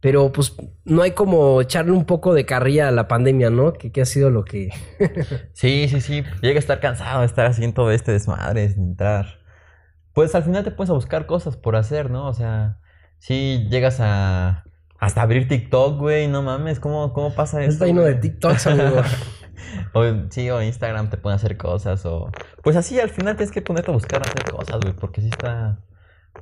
Pero 0.00 0.32
pues 0.32 0.56
no 0.84 1.02
hay 1.02 1.10
como 1.10 1.60
echarle 1.60 1.92
un 1.92 2.06
poco 2.06 2.32
de 2.32 2.46
carrilla 2.46 2.88
a 2.88 2.90
la 2.90 3.06
pandemia, 3.06 3.50
¿no? 3.50 3.74
Que, 3.74 3.92
que 3.92 4.00
ha 4.00 4.06
sido 4.06 4.30
lo 4.30 4.44
que... 4.44 4.70
Sí, 5.52 5.88
sí, 5.88 6.00
sí. 6.00 6.24
Llega 6.40 6.56
a 6.56 6.58
estar 6.58 6.80
cansado 6.80 7.20
de 7.20 7.26
estar 7.26 7.44
haciendo 7.44 7.74
todo 7.74 7.90
este 7.90 8.12
desmadre, 8.12 8.70
sin 8.70 8.84
entrar. 8.84 9.40
Pues 10.14 10.34
al 10.34 10.42
final 10.42 10.64
te 10.64 10.70
puedes 10.70 10.90
a 10.90 10.94
buscar 10.94 11.26
cosas 11.26 11.58
por 11.58 11.76
hacer, 11.76 12.10
¿no? 12.10 12.26
O 12.26 12.32
sea, 12.32 12.78
si 13.18 13.68
llegas 13.68 13.98
a 14.00 14.64
hasta 14.98 15.22
abrir 15.22 15.48
TikTok, 15.48 15.98
güey, 15.98 16.28
no 16.28 16.42
mames, 16.42 16.80
¿cómo, 16.80 17.12
cómo 17.12 17.34
pasa 17.34 17.62
eso? 17.62 17.72
Está 17.72 17.86
lleno 17.86 18.02
de? 18.02 18.14
TikToks, 18.14 18.66
amigo. 18.66 19.02
O, 19.92 20.02
sí, 20.30 20.50
o 20.50 20.62
Instagram 20.62 21.10
te 21.10 21.16
pueden 21.16 21.36
hacer 21.36 21.56
cosas, 21.56 22.04
o... 22.04 22.30
Pues 22.62 22.76
así, 22.76 22.98
al 22.98 23.10
final 23.10 23.36
tienes 23.36 23.52
que 23.52 23.62
ponerte 23.62 23.90
a 23.90 23.94
buscar 23.94 24.22
hacer 24.22 24.50
cosas, 24.50 24.80
güey, 24.80 24.94
porque 24.94 25.20
sí 25.20 25.28
está... 25.28 25.78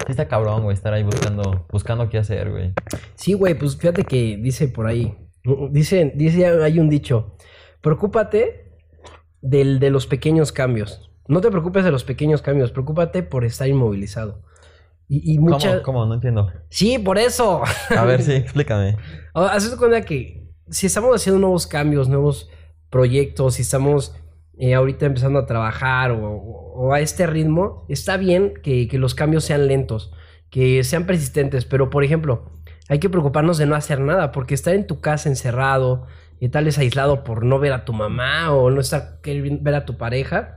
Sí 0.07 0.13
está 0.13 0.29
cabrón, 0.29 0.63
güey, 0.63 0.75
estar 0.75 0.93
ahí 0.93 1.03
buscando, 1.03 1.67
buscando 1.71 2.09
qué 2.09 2.19
hacer, 2.19 2.51
güey. 2.51 2.73
Sí, 3.15 3.35
güey, 3.35 3.55
pues 3.55 3.77
fíjate 3.77 4.05
que 4.05 4.37
dice 4.37 4.69
por 4.69 4.87
ahí, 4.87 5.17
dice, 5.71 6.13
dice, 6.15 6.47
hay 6.47 6.79
un 6.79 6.89
dicho, 6.89 7.37
preocúpate 7.81 8.73
del, 9.41 9.79
de 9.79 9.91
los 9.91 10.07
pequeños 10.07 10.53
cambios. 10.53 11.11
No 11.27 11.41
te 11.41 11.51
preocupes 11.51 11.85
de 11.85 11.91
los 11.91 12.05
pequeños 12.05 12.41
cambios, 12.43 12.71
preocúpate 12.71 13.23
por 13.23 13.45
estar 13.45 13.69
inmovilizado. 13.69 14.43
Y, 15.09 15.35
y 15.35 15.39
muchas... 15.39 15.81
¿Cómo? 15.81 16.01
¿Cómo? 16.01 16.07
No 16.07 16.15
entiendo. 16.15 16.51
Sí, 16.71 16.99
por 16.99 17.19
eso. 17.19 17.63
A 17.97 18.05
ver, 18.05 18.23
sí, 18.23 18.33
explícame. 18.35 18.97
Ahora, 19.35 19.53
Haz 19.53 19.71
de 19.71 19.77
cuenta 19.77 20.03
que 20.03 20.49
si 20.71 20.87
estamos 20.87 21.15
haciendo 21.15 21.41
nuevos 21.41 21.67
cambios, 21.67 22.09
nuevos 22.09 22.51
proyectos, 22.91 23.55
si 23.55 23.63
estamos 23.63 24.15
eh, 24.59 24.75
ahorita 24.75 25.07
empezando 25.07 25.39
a 25.39 25.47
trabajar 25.47 26.13
o, 26.13 26.93
a 26.93 27.01
este 27.01 27.27
ritmo, 27.27 27.85
está 27.89 28.17
bien 28.17 28.55
que, 28.63 28.89
que 28.89 28.99
los 28.99 29.15
cambios 29.15 29.45
sean 29.45 29.67
lentos, 29.67 30.13
que 30.51 30.83
sean 30.85 31.07
persistentes, 31.07 31.65
pero 31.65 31.91
por 31.91 32.05
ejemplo, 32.05 32.53
hay 32.89 32.99
que 33.01 33.11
preocuparnos 33.11 33.59
de 33.59 33.67
no 33.67 33.75
hacer 33.75 34.01
nada, 34.01 34.33
porque 34.33 34.55
estar 34.55 34.75
en 34.75 34.87
tu 34.87 35.01
casa 35.01 35.29
encerrado 35.29 36.07
y 36.41 36.49
tal 36.51 36.65
vez 36.67 36.79
aislado 36.79 37.25
por 37.25 37.45
no 37.45 37.59
ver 37.59 37.73
a 37.73 37.85
tu 37.85 37.93
mamá 37.93 38.53
o 38.53 38.71
no 38.71 38.81
estar 38.81 39.21
querer 39.23 39.59
ver 39.61 39.75
a 39.75 39.85
tu 39.85 39.97
pareja, 39.99 40.55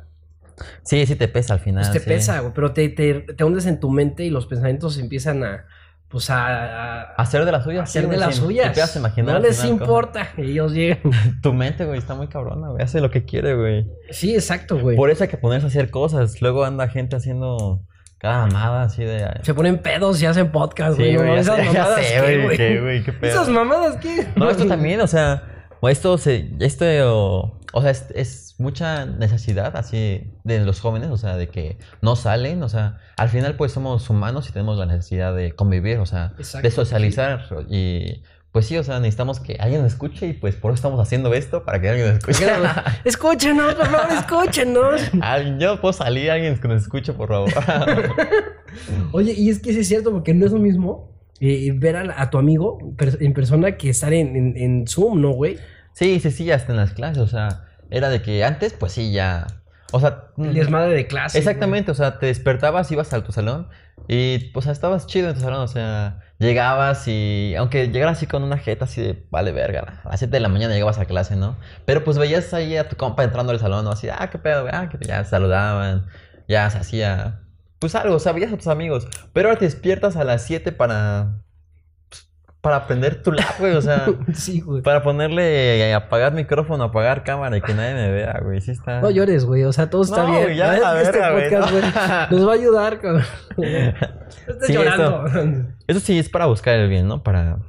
Sí, 0.84 1.06
sí 1.06 1.16
te 1.16 1.28
pesa 1.28 1.54
al 1.56 1.60
final. 1.60 1.82
pues 1.82 1.92
te 1.92 2.00
sí. 2.00 2.06
pesa, 2.08 2.52
pero 2.54 2.72
te, 2.74 2.90
te, 2.90 3.22
te 3.22 3.44
hundes 3.44 3.66
en 3.66 3.80
tu 3.80 3.90
mente 3.90 4.24
y 4.26 4.30
los 4.30 4.46
pensamientos 4.46 4.98
empiezan 5.00 5.44
a, 5.44 5.66
pues 6.12 6.30
a, 6.30 7.02
a- 7.02 7.02
Hacer 7.16 7.46
de 7.46 7.52
las 7.52 7.64
suyas. 7.64 7.84
hacer 7.84 8.08
de 8.08 8.18
las 8.18 8.36
suyas. 8.36 8.68
Te 8.68 8.74
puedas 8.74 8.96
imaginar 8.96 9.36
no 9.36 9.40
les 9.42 9.64
importa, 9.64 10.30
ellos 10.38 10.74
llegan. 10.74 11.00
Tu 11.42 11.54
mente, 11.54 11.86
güey, 11.86 11.98
está 12.00 12.14
muy 12.16 12.28
cabrona, 12.28 12.70
güey. 12.70 12.84
Hace 12.84 13.00
lo 13.02 13.10
que 13.10 13.24
quiere, 13.26 13.56
güey. 13.56 13.88
Sí, 14.10 14.34
exacto, 14.36 14.78
güey. 14.78 14.98
Por 14.98 15.10
eso 15.10 15.24
hay 15.24 15.30
que 15.30 15.38
ponerse 15.38 15.68
a 15.68 15.70
hacer 15.70 15.90
cosas. 15.90 16.42
Luego 16.42 16.66
anda 16.66 16.88
gente 16.90 17.16
haciendo 17.16 17.82
cada 18.18 18.46
mamada 18.48 18.84
así 18.84 19.04
de. 19.04 19.28
Se 19.42 19.54
ponen 19.54 19.80
pedos 19.80 20.22
y 20.22 20.26
hacen 20.26 20.52
podcast, 20.52 20.98
Sí, 20.98 21.04
güey. 21.04 21.16
güey, 21.16 21.40
esas 21.40 21.56
sé, 21.60 21.64
mamadas, 21.66 22.06
sé, 22.06 22.14
¿qué, 22.14 22.44
güey, 22.44 22.58
qué, 22.58 22.82
güey, 22.82 23.04
qué 23.04 23.14
pedo. 23.14 23.32
Esas 23.32 23.50
mamadas, 23.50 23.96
¿qué? 23.98 24.28
No, 24.36 24.50
esto 24.50 24.68
también, 24.68 25.02
o 25.02 25.08
sea, 25.08 25.44
o 25.80 25.90
esto 25.90 26.18
se, 26.18 26.50
esto, 26.60 27.56
o, 27.74 27.82
sea, 27.82 27.92
es, 27.92 28.06
es 28.16 28.56
mucha 28.58 29.06
necesidad 29.06 29.76
así 29.78 30.32
de 30.44 30.60
los 30.66 30.80
jóvenes, 30.82 31.10
o 31.10 31.18
sea, 31.18 31.36
de 31.38 31.48
que 31.50 31.78
no 32.02 32.16
salen, 32.16 32.62
o 32.64 32.70
sea, 32.70 32.98
al 33.18 33.30
final 33.30 33.56
pues 33.56 33.72
somos 33.72 34.10
humanos 34.10 34.50
y 34.50 34.52
tenemos 34.54 34.78
la 34.78 34.86
necesidad 34.86 35.36
de 35.36 35.54
convivir, 35.54 35.98
o 36.00 36.06
sea, 36.06 36.34
Exacto, 36.38 36.68
de 36.68 36.72
socializar 36.72 37.46
y 37.70 38.22
pues 38.52 38.66
sí, 38.66 38.78
o 38.78 38.84
sea, 38.84 39.00
necesitamos 39.00 39.40
que 39.40 39.56
alguien 39.62 39.82
nos 39.82 39.94
escuche 39.94 40.28
y 40.28 40.34
pues 40.34 40.56
por 40.56 40.72
eso 40.72 40.76
estamos 40.76 41.00
haciendo 41.00 41.34
esto, 41.34 41.64
para 41.64 41.80
que 41.80 41.88
alguien 41.88 42.08
nos 42.08 42.18
escuche. 42.18 42.46
Escúchenos, 43.06 43.76
por 43.76 43.86
favor, 43.88 44.12
escúchenos. 44.12 45.02
Yo 45.60 45.80
puedo 45.80 45.94
salir, 45.94 46.30
alguien 46.30 46.58
que 46.60 46.68
nos 46.68 46.82
escuche, 46.82 47.14
por 47.14 47.30
favor. 47.30 47.50
Oye, 49.14 49.34
y 49.34 49.50
es 49.50 49.60
que 49.60 49.74
sí 49.74 49.80
es 49.80 49.88
cierto, 49.88 50.12
porque 50.12 50.34
no 50.34 50.46
es 50.46 50.52
lo 50.52 50.60
mismo 50.60 51.12
eh, 51.40 51.72
ver 51.76 51.96
a, 51.96 52.22
a 52.22 52.30
tu 52.30 52.38
amigo 52.38 52.78
en 53.00 53.34
persona 53.34 53.78
que 53.78 53.90
estar 53.90 54.14
en, 54.14 54.36
en- 54.36 54.58
en 54.58 54.88
Zoom, 54.88 55.22
¿no, 55.22 55.32
güey? 55.32 55.58
Sí, 55.94 56.20
sí, 56.20 56.32
sí, 56.32 56.52
hasta 56.52 56.72
en 56.72 56.78
las 56.78 56.94
clases, 56.94 57.20
o 57.24 57.28
sea, 57.28 57.66
era 57.90 58.10
de 58.10 58.22
que 58.22 58.44
antes, 58.44 58.74
pues 58.74 58.94
sí, 58.94 59.12
ya, 59.12 59.48
o 59.92 60.00
sea... 60.00 60.28
El 60.38 60.54
desmadre 60.54 60.94
de 60.94 61.08
clase. 61.08 61.38
Exactamente, 61.38 61.92
o 61.92 61.96
sea, 61.96 62.20
te 62.20 62.28
despertabas, 62.28 62.92
ibas 62.92 63.14
a 63.14 63.24
tu 63.24 63.32
salón 63.32 63.68
y 64.08 64.40
pues 64.52 64.66
estabas 64.66 65.08
chido 65.08 65.30
en 65.30 65.36
tu 65.36 65.42
salón, 65.42 65.62
o 65.62 65.68
sea, 65.68 66.20
llegabas 66.40 67.08
y 67.08 67.54
aunque 67.58 67.90
llegaras 67.90 68.18
así 68.18 68.28
con 68.28 68.44
una 68.44 68.58
jeta 68.58 68.86
así 68.86 69.02
de 69.02 69.26
vale 69.30 69.52
verga, 69.52 70.02
a 70.04 70.10
las 70.10 70.20
7 70.20 70.32
de 70.32 70.40
la 70.40 70.50
mañana 70.50 70.74
llegabas 70.74 70.98
a 70.98 71.06
clase, 71.06 71.36
¿no? 71.36 71.58
Pero 71.86 72.04
pues 72.04 72.18
veías 72.18 72.54
ahí 72.54 72.78
a 72.78 72.90
tu 72.90 72.96
compa 72.96 73.24
entrando 73.24 73.52
al 73.52 73.60
salón, 73.60 73.86
¿no? 73.86 73.92
Así, 73.92 74.08
ah, 74.10 74.30
qué 74.32 74.40
pedo, 74.40 74.64
güey, 74.64 74.74
ah, 74.76 74.90
que 74.90 74.98
ya 75.06 75.24
saludaban, 75.24 76.08
ya 76.48 76.70
se 76.70 76.80
hacía, 76.80 77.42
pues 77.80 77.94
algo, 77.96 78.16
o 78.16 78.20
sea, 78.20 78.32
veías 78.32 78.52
a 78.52 78.58
tus 78.58 78.68
amigos, 78.68 79.08
pero 79.34 79.50
ahora 79.50 79.60
te 79.60 79.66
despiertas 79.66 80.16
a 80.16 80.24
las 80.24 80.44
7 80.44 80.72
para, 80.72 81.42
para 82.62 82.76
aprender 82.76 83.24
tu 83.24 83.32
lap, 83.32 83.60
güey, 83.60 83.74
o 83.76 83.82
sea... 83.82 84.06
Sí, 84.34 84.62
güey. 84.62 84.84
Para 84.84 85.02
ponerle 85.02 85.80
eh, 85.90 85.94
apagar 85.96 86.34
micrófono, 86.34 86.84
apagar 86.84 87.24
cámara 87.24 87.58
y 87.58 87.62
que 87.62 87.74
nadie 87.74 87.96
me 87.96 88.12
vea, 88.12 88.40
güey. 88.44 88.62
Sí 88.62 88.72
está. 88.72 89.02
No 89.02 89.10
llores, 89.10 89.46
güey. 89.46 89.64
O 89.64 89.74
sea, 89.74 89.90
todo 89.90 90.04
está 90.04 90.24
No, 90.24 90.32
bien. 90.46 90.56
ya 90.56 90.74
la 90.74 91.02
este 91.02 91.12
verga, 91.20 91.32
güey, 91.32 91.50
podcast, 91.50 91.72
no. 91.72 91.80
güey, 91.80 91.92
nos 92.40 92.48
va 92.48 92.52
a 92.52 92.56
ayudar, 92.56 93.00
cabrón. 93.02 93.24
Sí, 94.66 94.74
llorando. 94.74 95.26
Eso 95.88 96.00
sí 96.00 96.18
es 96.18 96.30
para 96.30 96.46
buscar 96.46 96.76
el 96.80 96.90
bien, 96.90 97.08
¿no? 97.08 97.24
Para, 97.24 97.60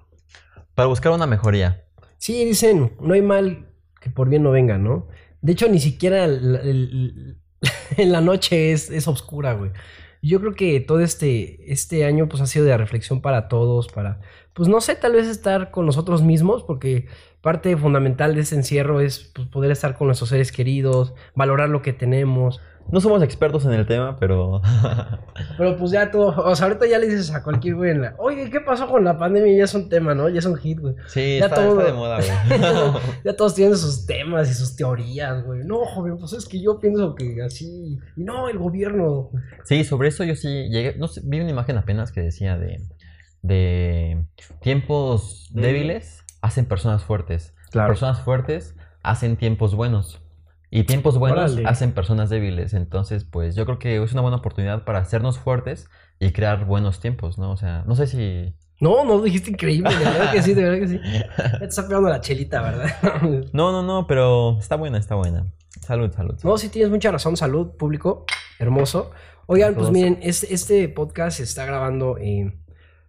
para 0.75 0.87
buscar 0.89 1.13
una 1.13 1.27
mejoría. 1.27 1.85
Sí, 2.19 2.45
dicen, 2.45 2.93
no 3.01 3.15
hay 3.15 3.23
mal 3.23 3.67
que 4.01 4.11
por 4.11 4.29
bien 4.29 4.43
no 4.43 4.51
venga, 4.51 4.79
¿no? 4.79 5.09
De 5.41 5.53
hecho, 5.53 5.69
ni 5.69 5.81
siquiera 5.81 6.25
el- 6.25 6.57
el- 6.63 7.39
en 7.97 8.13
la 8.13 8.21
noche 8.21 8.73
es, 8.73 8.91
es 8.91 9.07
oscura, 9.09 9.55
güey. 9.55 9.71
Yo 10.23 10.41
creo 10.41 10.55
que 10.55 10.79
todo 10.81 11.01
este, 11.01 11.73
este 11.73 12.05
año 12.05 12.29
pues 12.29 12.41
ha 12.43 12.47
sido 12.47 12.65
de 12.65 12.77
reflexión 12.77 13.21
para 13.21 13.49
todos, 13.49 13.89
para, 13.89 14.21
pues 14.55 14.69
no 14.69 14.81
sé, 14.81 14.95
tal 14.95 15.13
vez 15.13 15.29
estar 15.29 15.71
con 15.71 15.87
nosotros 15.87 16.23
mismos, 16.23 16.63
porque 16.63 17.07
parte 17.41 17.77
fundamental 17.77 18.35
de 18.35 18.43
ese 18.43 18.55
encierro 18.55 19.01
es 19.01 19.31
pues, 19.35 19.49
poder 19.49 19.71
estar 19.71 19.97
con 19.97 20.09
nuestros 20.09 20.31
seres 20.31 20.53
queridos, 20.53 21.15
valorar 21.35 21.69
lo 21.69 21.83
que 21.83 21.93
tenemos. 21.93 22.61
No 22.91 23.01
somos 23.01 23.23
expertos 23.23 23.65
en 23.65 23.73
el 23.73 23.87
tema, 23.87 24.17
pero. 24.19 24.61
pero 25.57 25.77
pues 25.77 25.93
ya 25.93 26.11
todo. 26.11 26.35
O 26.45 26.57
sea, 26.57 26.67
ahorita 26.67 26.87
ya 26.87 26.99
le 26.99 27.07
dices 27.07 27.33
a 27.33 27.43
cualquier 27.43 27.77
güey, 27.77 27.97
la, 27.97 28.15
oye, 28.19 28.51
¿qué 28.51 28.61
pasó 28.61 28.89
con 28.89 29.05
la 29.05 29.17
pandemia? 29.17 29.57
Ya 29.57 29.65
es 29.65 29.75
un 29.75 29.89
tema, 29.89 30.15
¿no? 30.15 30.29
Ya 30.29 30.41
es 30.41 30.47
un 30.47 30.57
hit, 30.57 30.81
güey. 30.81 30.95
Sí, 31.07 31.39
ya 31.39 31.47
está, 31.47 31.63
de 31.63 31.93
moda, 31.93 32.19
güey. 32.19 32.61
ya 33.25 33.37
todos 33.37 33.55
tienen 33.55 33.77
sus 33.77 34.05
temas 34.05 34.51
y 34.51 34.55
sus 34.55 34.75
teorías, 34.75 35.45
güey. 35.45 35.61
No, 35.65 35.85
joven, 35.87 36.19
pues 36.19 36.33
es 36.33 36.47
que 36.47 36.61
yo 36.61 36.81
pienso 36.81 37.15
que 37.15 37.41
así. 37.43 37.99
Y 38.17 38.25
no, 38.25 38.49
el 38.49 38.59
gobierno. 38.59 39.31
Sí, 39.65 39.85
sobre 39.85 40.09
eso 40.09 40.25
yo 40.25 40.35
sí 40.35 40.69
llegué. 40.69 40.97
No 40.99 41.07
sé, 41.07 41.23
vi 41.25 41.41
una 41.41 41.51
imagen 41.51 41.79
apenas 41.79 42.11
que 42.11 42.21
decía 42.21 42.59
de. 42.59 42.81
De 43.43 44.25
tiempos 44.61 45.49
débiles 45.53 46.25
hacen 46.41 46.65
personas 46.67 47.05
fuertes. 47.05 47.55
Personas 47.73 48.21
fuertes 48.21 48.77
hacen 49.03 49.37
tiempos 49.37 49.75
buenos. 49.75 50.21
Y 50.71 50.85
tiempos 50.85 51.19
buenos 51.19 51.59
hacen 51.67 51.93
personas 51.93 52.31
débiles. 52.31 52.73
Entonces, 52.73 53.25
pues 53.25 53.55
yo 53.55 53.67
creo 53.67 53.79
que 53.79 54.03
es 54.03 54.13
una 54.13 54.23
buena 54.23 54.39
oportunidad 54.39 54.85
para 54.85 55.01
hacernos 55.01 55.39
fuertes 55.39 55.91
y 56.19 56.33
crear 56.33 56.65
buenos 56.65 57.01
tiempos, 57.01 57.37
¿no? 57.37 57.53
O 57.53 57.57
sea, 57.57 57.85
no 57.87 57.95
sé 57.95 58.07
si. 58.07 58.55
No, 58.81 59.05
no, 59.05 59.21
dijiste 59.21 59.51
increíble, 59.51 59.95
de 59.95 60.05
verdad 60.05 60.33
que 60.33 60.43
sí, 60.43 60.55
de 60.55 60.63
verdad 60.63 60.79
que 60.79 60.89
sí. 60.89 61.01
Te 61.59 61.65
está 61.67 61.87
pegando 61.87 62.09
la 62.09 62.21
chelita, 62.21 62.63
¿verdad? 62.63 62.91
no, 63.53 63.71
no, 63.71 63.83
no, 63.83 64.07
pero 64.07 64.59
está 64.59 64.77
buena, 64.77 64.99
está 64.99 65.15
buena. 65.15 65.47
Salud, 65.81 66.11
salud. 66.13 66.39
No, 66.43 66.57
sí 66.57 66.69
tienes 66.69 66.91
mucha 66.91 67.11
razón, 67.11 67.37
salud, 67.37 67.73
público, 67.77 68.25
hermoso. 68.59 69.11
Oigan, 69.47 69.75
pues 69.75 69.91
miren, 69.91 70.19
este, 70.23 70.55
este 70.55 70.89
podcast 70.89 71.37
se 71.37 71.43
está 71.43 71.67
grabando 71.67 72.17
eh, 72.19 72.57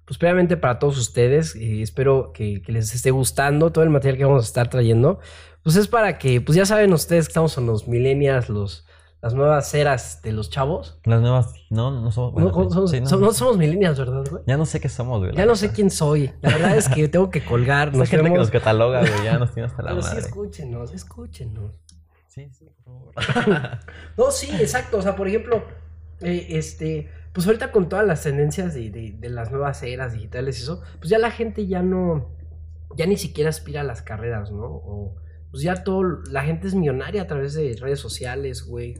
pues 0.05 0.17
previamente 0.17 0.57
para 0.57 0.79
todos 0.79 0.98
ustedes. 0.98 1.55
espero 1.55 2.31
que, 2.33 2.62
les 2.67 2.93
esté 2.93 3.12
gustando 3.12 3.72
todo 3.72 3.83
el 3.83 3.89
material 3.89 4.17
que 4.17 4.25
vamos 4.25 4.43
a 4.43 4.48
estar 4.48 4.69
trayendo. 4.69 5.19
Pues 5.63 5.75
es 5.77 5.88
para 5.88 6.17
que, 6.17 6.41
pues 6.41 6.57
ya 6.57 6.65
saben 6.65 6.91
ustedes 6.93 7.27
que 7.27 7.31
estamos 7.31 7.57
en 7.57 7.67
los 7.67 7.88
millennials, 7.88 8.50
los, 8.50 8.86
las 9.22 9.33
nuevas 9.33 9.74
eras 9.74 10.22
de 10.22 10.33
los 10.33 10.50
chavos. 10.50 11.00
Las 11.05 11.22
nuevas, 11.22 11.53
no, 11.69 11.89
no 11.89 12.12
somos. 12.12 12.33
no, 12.36 13.31
somos, 13.31 13.57
millennials, 13.57 13.98
¿verdad, 13.98 14.25
güey? 14.29 14.43
Ya 14.45 14.57
no 14.57 14.65
sé 14.65 14.81
qué 14.81 14.89
somos, 14.89 15.22
güey. 15.22 15.33
Ya 15.33 15.45
no 15.45 15.55
sé 15.55 15.72
quién 15.72 15.89
soy. 15.89 16.31
La 16.41 16.50
verdad 16.50 16.75
es 16.75 16.89
que 16.89 17.07
tengo 17.07 17.29
que 17.29 17.45
colgar. 17.45 17.93
Nos 17.95 18.10
gente 18.10 18.29
que 18.29 18.38
nos 18.38 18.51
cataloga, 18.51 19.00
güey. 19.00 19.24
Ya 19.24 19.39
nos 19.39 19.53
tiene 19.53 19.67
hasta 19.67 19.81
la 19.81 19.91
Pero 19.91 20.01
madre. 20.01 20.22
sí, 20.22 20.27
escúchenos, 20.27 20.93
escúchenos. 20.93 21.79
Sí, 22.27 22.50
sí, 22.51 22.65
por 22.83 23.13
favor. 23.15 23.79
no, 24.17 24.31
sí, 24.31 24.50
exacto. 24.60 24.98
O 24.98 25.01
sea, 25.01 25.15
por 25.15 25.29
ejemplo, 25.29 25.63
eh, 26.19 26.48
este 26.50 27.10
pues 27.33 27.47
ahorita 27.47 27.71
con 27.71 27.89
todas 27.89 28.05
las 28.05 28.23
tendencias 28.23 28.75
de, 28.75 29.17
las 29.21 29.51
nuevas 29.51 29.81
eras 29.83 30.13
digitales 30.13 30.59
y 30.59 30.63
eso, 30.63 30.81
pues 30.99 31.09
ya 31.09 31.17
la 31.17 31.31
gente 31.31 31.65
ya 31.65 31.81
no, 31.81 32.29
ya 32.95 33.07
ni 33.07 33.17
siquiera 33.17 33.49
aspira 33.49 33.81
a 33.81 33.83
las 33.83 34.03
carreras, 34.03 34.51
¿no? 34.51 34.65
O, 34.65 35.15
pues 35.49 35.63
ya 35.63 35.83
todo, 35.83 36.03
la 36.29 36.43
gente 36.43 36.67
es 36.67 36.75
millonaria 36.75 37.23
a 37.23 37.27
través 37.27 37.55
de 37.55 37.75
redes 37.79 37.99
sociales, 37.99 38.65
güey, 38.65 38.99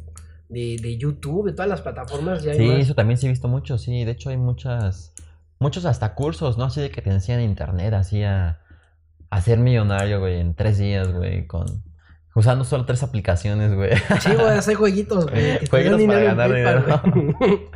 de, 0.49 0.97
YouTube, 0.97 1.45
de 1.47 1.53
todas 1.53 1.69
las 1.69 1.81
plataformas. 1.81 2.43
Ya 2.43 2.55
sí, 2.55 2.67
eso 2.69 2.95
también 2.95 3.17
se 3.17 3.27
ha 3.27 3.29
visto 3.29 3.47
mucho, 3.47 3.77
sí, 3.77 4.03
de 4.03 4.11
hecho 4.11 4.29
hay 4.29 4.37
muchas, 4.37 5.13
muchos 5.59 5.85
hasta 5.85 6.15
cursos, 6.15 6.57
¿no? 6.57 6.65
Así 6.65 6.81
de 6.81 6.89
que 6.89 7.01
te 7.01 7.11
enseñan 7.11 7.41
internet, 7.41 7.93
así 7.93 8.23
a, 8.23 8.61
a 9.29 9.41
ser 9.41 9.59
millonario, 9.59 10.19
güey, 10.19 10.39
en 10.39 10.55
tres 10.55 10.79
días, 10.79 11.11
güey, 11.11 11.45
con 11.45 11.83
Usando 12.35 12.65
solo 12.65 12.85
tres 12.85 13.03
aplicaciones, 13.03 13.75
güey. 13.75 13.91
Sí, 14.21 14.33
güey, 14.33 14.57
hacer 14.57 14.75
jueguitos, 14.75 15.27
güey. 15.27 15.65
Jueguitos 15.67 16.01
para 16.03 16.19
ganar 16.23 16.53
dinero. 16.53 17.01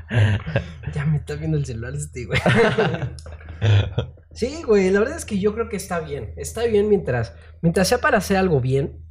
ya 0.94 1.06
me 1.06 1.18
está 1.18 1.36
viendo 1.36 1.58
el 1.58 1.66
celular 1.66 1.94
este, 1.94 2.26
güey. 2.26 2.40
sí, 4.32 4.64
güey, 4.64 4.90
la 4.90 5.00
verdad 5.00 5.18
es 5.18 5.26
que 5.26 5.38
yo 5.38 5.54
creo 5.54 5.70
que 5.70 5.78
está 5.78 6.00
bien. 6.00 6.34
Está 6.38 6.66
bien 6.66 6.90
mientras, 6.90 7.34
mientras 7.62 7.88
sea 7.88 8.00
para 8.00 8.18
hacer 8.18 8.38
algo 8.38 8.60
bien. 8.60 9.04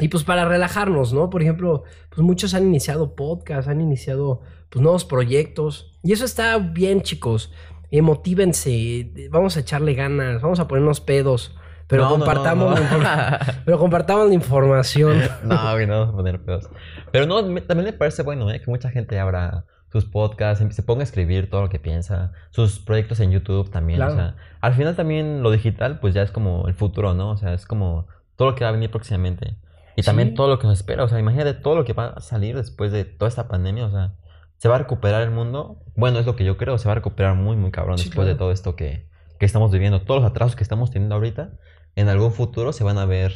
Y 0.00 0.08
pues 0.08 0.24
para 0.24 0.44
relajarnos, 0.44 1.12
¿no? 1.12 1.30
Por 1.30 1.42
ejemplo, 1.42 1.82
pues 2.10 2.20
muchos 2.20 2.54
han 2.54 2.66
iniciado 2.66 3.16
podcasts, 3.16 3.68
han 3.68 3.80
iniciado 3.80 4.42
pues 4.68 4.82
nuevos 4.82 5.04
proyectos. 5.04 5.98
Y 6.04 6.12
eso 6.12 6.24
está 6.24 6.58
bien, 6.58 7.02
chicos. 7.02 7.52
Emotívense, 7.90 9.10
vamos 9.30 9.56
a 9.56 9.60
echarle 9.60 9.94
ganas, 9.94 10.42
vamos 10.42 10.60
a 10.60 10.68
ponernos 10.68 11.00
pedos. 11.00 11.56
Pero 11.88 12.08
compartamos, 12.08 12.80
pero 13.64 13.78
compartamos 13.78 14.28
la 14.28 14.34
información. 14.34 15.22
No, 15.44 15.72
güey, 15.72 15.86
no 15.86 16.00
vamos 16.00 16.14
a 16.14 16.16
poner 16.16 16.44
pedos. 16.44 16.68
Pero 17.12 17.26
no, 17.26 17.36
también 17.62 17.84
me 17.84 17.92
parece 17.92 18.22
bueno, 18.22 18.50
¿eh? 18.50 18.60
Que 18.60 18.70
mucha 18.70 18.90
gente 18.90 19.18
abra 19.20 19.64
sus 19.92 20.04
podcasts, 20.04 20.64
se 20.74 20.82
ponga 20.82 21.02
a 21.02 21.04
escribir 21.04 21.48
todo 21.48 21.62
lo 21.62 21.68
que 21.68 21.78
piensa, 21.78 22.32
sus 22.50 22.80
proyectos 22.80 23.20
en 23.20 23.30
YouTube 23.30 23.70
también. 23.70 24.02
O 24.02 24.10
sea, 24.10 24.36
al 24.60 24.74
final 24.74 24.96
también 24.96 25.42
lo 25.42 25.50
digital, 25.50 26.00
pues 26.00 26.12
ya 26.12 26.22
es 26.22 26.32
como 26.32 26.66
el 26.66 26.74
futuro, 26.74 27.14
¿no? 27.14 27.30
O 27.30 27.36
sea, 27.36 27.54
es 27.54 27.66
como 27.66 28.08
todo 28.34 28.50
lo 28.50 28.54
que 28.56 28.64
va 28.64 28.70
a 28.70 28.72
venir 28.72 28.90
próximamente. 28.90 29.56
Y 29.94 30.02
también 30.02 30.34
todo 30.34 30.48
lo 30.48 30.58
que 30.58 30.66
nos 30.66 30.78
espera. 30.78 31.04
O 31.04 31.08
sea, 31.08 31.18
imagínate 31.18 31.54
todo 31.54 31.74
lo 31.74 31.84
que 31.84 31.94
va 31.94 32.08
a 32.08 32.20
salir 32.20 32.56
después 32.56 32.92
de 32.92 33.04
toda 33.04 33.28
esta 33.28 33.48
pandemia. 33.48 33.86
O 33.86 33.90
sea, 33.90 34.12
se 34.58 34.68
va 34.68 34.74
a 34.74 34.78
recuperar 34.78 35.22
el 35.22 35.30
mundo. 35.30 35.82
Bueno, 35.94 36.18
es 36.18 36.26
lo 36.26 36.36
que 36.36 36.44
yo 36.44 36.58
creo. 36.58 36.76
Se 36.76 36.86
va 36.86 36.92
a 36.92 36.96
recuperar 36.96 37.34
muy, 37.34 37.56
muy 37.56 37.70
cabrón 37.70 37.96
después 37.96 38.26
de 38.26 38.34
todo 38.34 38.52
esto 38.52 38.76
que, 38.76 39.08
que 39.38 39.46
estamos 39.46 39.72
viviendo. 39.72 40.02
Todos 40.02 40.20
los 40.20 40.30
atrasos 40.30 40.54
que 40.54 40.62
estamos 40.62 40.90
teniendo 40.90 41.14
ahorita 41.14 41.52
en 41.96 42.08
algún 42.08 42.32
futuro 42.32 42.72
se 42.72 42.84
van 42.84 42.98
a 42.98 43.06
ver 43.06 43.32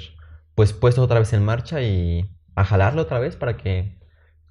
pues 0.55 0.73
puestos 0.73 1.03
otra 1.03 1.19
vez 1.19 1.33
en 1.33 1.45
marcha 1.45 1.83
y 1.83 2.31
a 2.55 2.65
jalarlo 2.65 3.03
otra 3.03 3.19
vez 3.19 3.37
para 3.37 3.57
que 3.57 3.99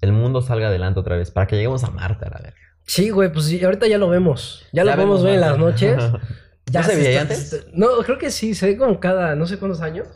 el 0.00 0.12
mundo 0.12 0.42
salga 0.42 0.68
adelante 0.68 1.00
otra 1.00 1.16
vez, 1.16 1.30
para 1.30 1.46
que 1.46 1.56
lleguemos 1.56 1.84
a 1.84 1.90
Marte 1.90 2.26
a 2.26 2.30
la 2.30 2.38
verga. 2.38 2.58
Sí, 2.86 3.10
güey, 3.10 3.32
pues 3.32 3.62
ahorita 3.62 3.86
ya 3.86 3.98
lo 3.98 4.08
vemos. 4.08 4.66
Ya, 4.72 4.82
lo 4.82 4.96
vemos, 4.96 5.22
ver 5.22 5.34
en 5.34 5.40
las 5.40 5.58
noches. 5.58 5.96
ya 6.66 6.80
¿No 6.80 6.88
se, 6.88 6.96
veía 6.96 7.20
antes? 7.20 7.66
No, 7.72 7.88
creo 8.04 8.18
que 8.18 8.30
sí, 8.30 8.54
se 8.54 8.66
ve 8.66 8.76
como 8.76 8.98
cada 8.98 9.36
no 9.36 9.46
sé 9.46 9.58
cuántos 9.58 9.80
años. 9.80 10.08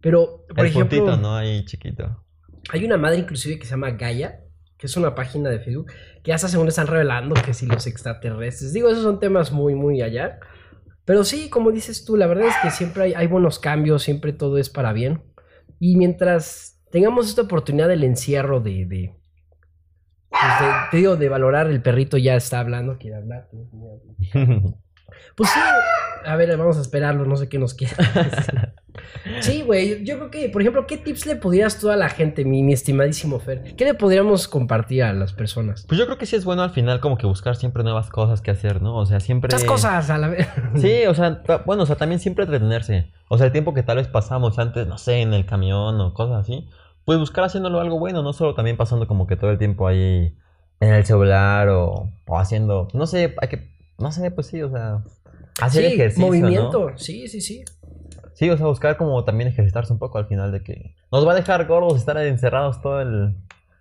Pero, 0.00 0.44
por 0.48 0.60
el 0.60 0.66
ejemplo. 0.66 0.98
Puntito, 0.98 1.16
¿no? 1.16 1.36
Ahí 1.36 1.64
chiquito. 1.64 2.24
Hay 2.70 2.84
una 2.84 2.96
madre 2.96 3.18
inclusive 3.18 3.58
que 3.58 3.64
se 3.64 3.70
llama 3.70 3.92
Gaia, 3.92 4.40
que 4.76 4.86
es 4.86 4.96
una 4.96 5.14
página 5.14 5.50
de 5.50 5.60
Facebook, 5.60 5.92
que 6.22 6.32
hasta 6.32 6.48
según 6.48 6.68
están 6.68 6.86
revelando 6.86 7.34
que 7.34 7.54
si 7.54 7.66
los 7.66 7.86
extraterrestres. 7.86 8.72
Digo, 8.72 8.88
esos 8.88 9.02
son 9.02 9.20
temas 9.20 9.52
muy, 9.52 9.74
muy 9.74 10.02
allá. 10.02 10.40
Pero 11.10 11.24
sí, 11.24 11.50
como 11.50 11.72
dices 11.72 12.04
tú, 12.04 12.16
la 12.16 12.28
verdad 12.28 12.46
es 12.46 12.54
que 12.62 12.70
siempre 12.70 13.16
hay, 13.16 13.26
buenos 13.26 13.58
cambios, 13.58 14.04
siempre 14.04 14.32
todo 14.32 14.58
es 14.58 14.70
para 14.70 14.92
bien. 14.92 15.24
Y 15.80 15.96
mientras 15.96 16.80
tengamos 16.92 17.28
esta 17.28 17.42
oportunidad 17.42 17.88
del 17.88 18.04
encierro 18.04 18.60
de, 18.60 18.86
de, 18.86 19.16
pues 20.30 20.42
te 20.92 20.98
digo, 20.98 21.16
de 21.16 21.28
valorar, 21.28 21.66
el 21.66 21.82
perrito 21.82 22.16
ya 22.16 22.36
está 22.36 22.60
hablando, 22.60 22.96
quiere 22.96 23.16
hablar. 23.16 23.48
Pues 25.34 25.50
sí, 25.52 25.58
a 26.24 26.36
ver, 26.36 26.56
vamos 26.56 26.78
a 26.78 26.82
esperarlo, 26.82 27.24
no 27.26 27.34
sé 27.34 27.48
qué 27.48 27.58
nos 27.58 27.74
quiera. 27.74 27.96
Sí, 29.40 29.62
güey, 29.62 30.04
yo 30.04 30.16
creo 30.16 30.30
que, 30.30 30.48
por 30.48 30.62
ejemplo, 30.62 30.86
¿qué 30.86 30.96
tips 30.96 31.26
le 31.26 31.36
podrías 31.36 31.78
tú 31.78 31.90
a 31.90 31.96
la 31.96 32.08
gente, 32.08 32.44
mi, 32.44 32.72
estimadísimo 32.72 33.38
Fer? 33.38 33.74
¿Qué 33.76 33.84
le 33.84 33.94
podríamos 33.94 34.48
compartir 34.48 35.02
a 35.02 35.12
las 35.12 35.32
personas? 35.32 35.84
Pues 35.86 35.98
yo 35.98 36.06
creo 36.06 36.18
que 36.18 36.26
sí 36.26 36.36
es 36.36 36.44
bueno 36.44 36.62
al 36.62 36.70
final 36.70 37.00
como 37.00 37.16
que 37.16 37.26
buscar 37.26 37.56
siempre 37.56 37.82
nuevas 37.82 38.10
cosas 38.10 38.40
que 38.40 38.50
hacer, 38.50 38.82
¿no? 38.82 38.96
O 38.96 39.06
sea, 39.06 39.20
siempre... 39.20 39.48
Muchas 39.52 39.64
cosas 39.64 40.10
a 40.10 40.18
la 40.18 40.28
vez. 40.28 40.48
Sí, 40.76 41.06
o 41.06 41.14
sea, 41.14 41.42
bueno, 41.66 41.82
o 41.82 41.86
sea, 41.86 41.96
también 41.96 42.20
siempre 42.20 42.44
entretenerse. 42.44 43.10
O 43.28 43.36
sea, 43.36 43.46
el 43.46 43.52
tiempo 43.52 43.74
que 43.74 43.82
tal 43.82 43.96
vez 43.96 44.08
pasamos 44.08 44.58
antes, 44.58 44.86
no 44.86 44.98
sé, 44.98 45.20
en 45.20 45.34
el 45.34 45.46
camión 45.46 46.00
o 46.00 46.14
cosas 46.14 46.40
así, 46.40 46.68
pues 47.04 47.18
buscar 47.18 47.44
haciéndolo 47.44 47.80
algo 47.80 47.98
bueno, 47.98 48.22
no 48.22 48.32
solo 48.32 48.54
también 48.54 48.76
pasando 48.76 49.06
como 49.06 49.26
que 49.26 49.36
todo 49.36 49.50
el 49.50 49.58
tiempo 49.58 49.86
ahí 49.86 50.36
en 50.80 50.94
el 50.94 51.04
celular 51.04 51.68
o, 51.68 52.10
o 52.26 52.38
haciendo, 52.38 52.88
no 52.94 53.06
sé, 53.06 53.34
hay 53.40 53.48
que, 53.48 53.70
no 53.98 54.10
sé, 54.12 54.30
pues 54.30 54.46
sí, 54.46 54.62
o 54.62 54.70
sea, 54.70 55.02
hacer 55.60 55.84
ejercicio, 55.84 56.26
movimiento, 56.26 56.92
sí, 56.96 57.28
sí, 57.28 57.40
sí. 57.40 57.64
Sí, 58.40 58.48
o 58.48 58.56
sea, 58.56 58.64
buscar 58.68 58.96
como 58.96 59.22
también 59.22 59.50
ejercitarse 59.50 59.92
un 59.92 59.98
poco 59.98 60.16
al 60.16 60.24
final 60.24 60.50
de 60.50 60.62
que 60.62 60.94
nos 61.12 61.28
va 61.28 61.32
a 61.32 61.34
dejar 61.34 61.66
gordos 61.66 61.98
estar 61.98 62.16
encerrados 62.16 62.80
todo 62.80 63.02
el 63.02 63.34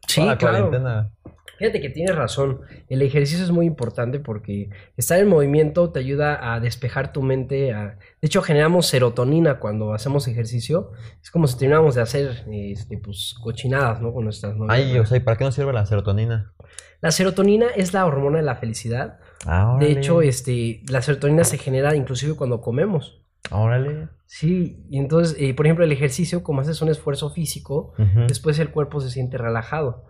sí, 0.06 0.22
la 0.22 0.38
cuarentena. 0.38 1.12
Fíjate 1.58 1.80
que 1.80 1.90
tienes 1.90 2.14
razón. 2.14 2.60
El 2.90 3.02
ejercicio 3.02 3.46
es 3.46 3.52
muy 3.52 3.66
importante 3.66 4.20
porque 4.20 4.70
estar 4.98 5.18
en 5.18 5.30
movimiento 5.30 5.92
te 5.92 6.00
ayuda 6.00 6.54
a 6.54 6.60
despejar 6.60 7.14
tu 7.14 7.22
mente. 7.22 7.72
A... 7.72 7.98
De 8.22 8.26
hecho, 8.26 8.42
generamos 8.42 8.88
serotonina 8.88 9.60
cuando 9.60 9.94
hacemos 9.94 10.28
ejercicio. 10.28 10.92
Es 11.24 11.32
como 11.32 11.48
si 11.48 11.58
termináramos 11.58 11.96
de 11.96 12.02
hacer 12.02 12.44
este, 12.52 12.98
pues, 12.98 13.36
cochinadas, 13.42 14.02
¿no? 14.02 14.12
Con 14.12 14.26
nuestras 14.26 14.58
novias. 14.58 14.78
Ay, 14.78 15.00
o 15.00 15.06
sea, 15.06 15.16
¿y 15.16 15.22
para 15.22 15.38
qué 15.38 15.46
nos 15.46 15.56
sirve 15.56 15.72
la 15.72 15.86
serotonina? 15.86 16.52
La 17.00 17.12
serotonina 17.12 17.68
es 17.78 17.94
la 17.94 18.06
hormona 18.06 18.40
de 18.40 18.44
la 18.44 18.58
felicidad. 18.58 19.20
Ah, 19.46 19.78
de 19.80 19.90
hecho, 19.90 20.22
este, 20.22 20.82
la 20.90 21.02
serotonina 21.02 21.46
se 21.46 21.58
genera 21.58 21.96
inclusive 21.96 22.36
cuando 22.36 22.60
comemos. 22.60 23.22
Órale. 23.52 24.10
Sí, 24.26 24.86
y 24.90 25.00
entonces, 25.00 25.36
eh, 25.40 25.54
por 25.54 25.66
ejemplo, 25.66 25.84
el 25.84 25.92
ejercicio, 25.92 26.44
como 26.44 26.62
haces 26.62 26.82
un 26.82 26.90
esfuerzo 26.90 27.32
físico, 27.32 27.94
después 28.28 28.60
el 28.60 28.70
cuerpo 28.70 29.02
se 29.02 29.10
siente 29.10 29.38
relajado. 29.38 30.06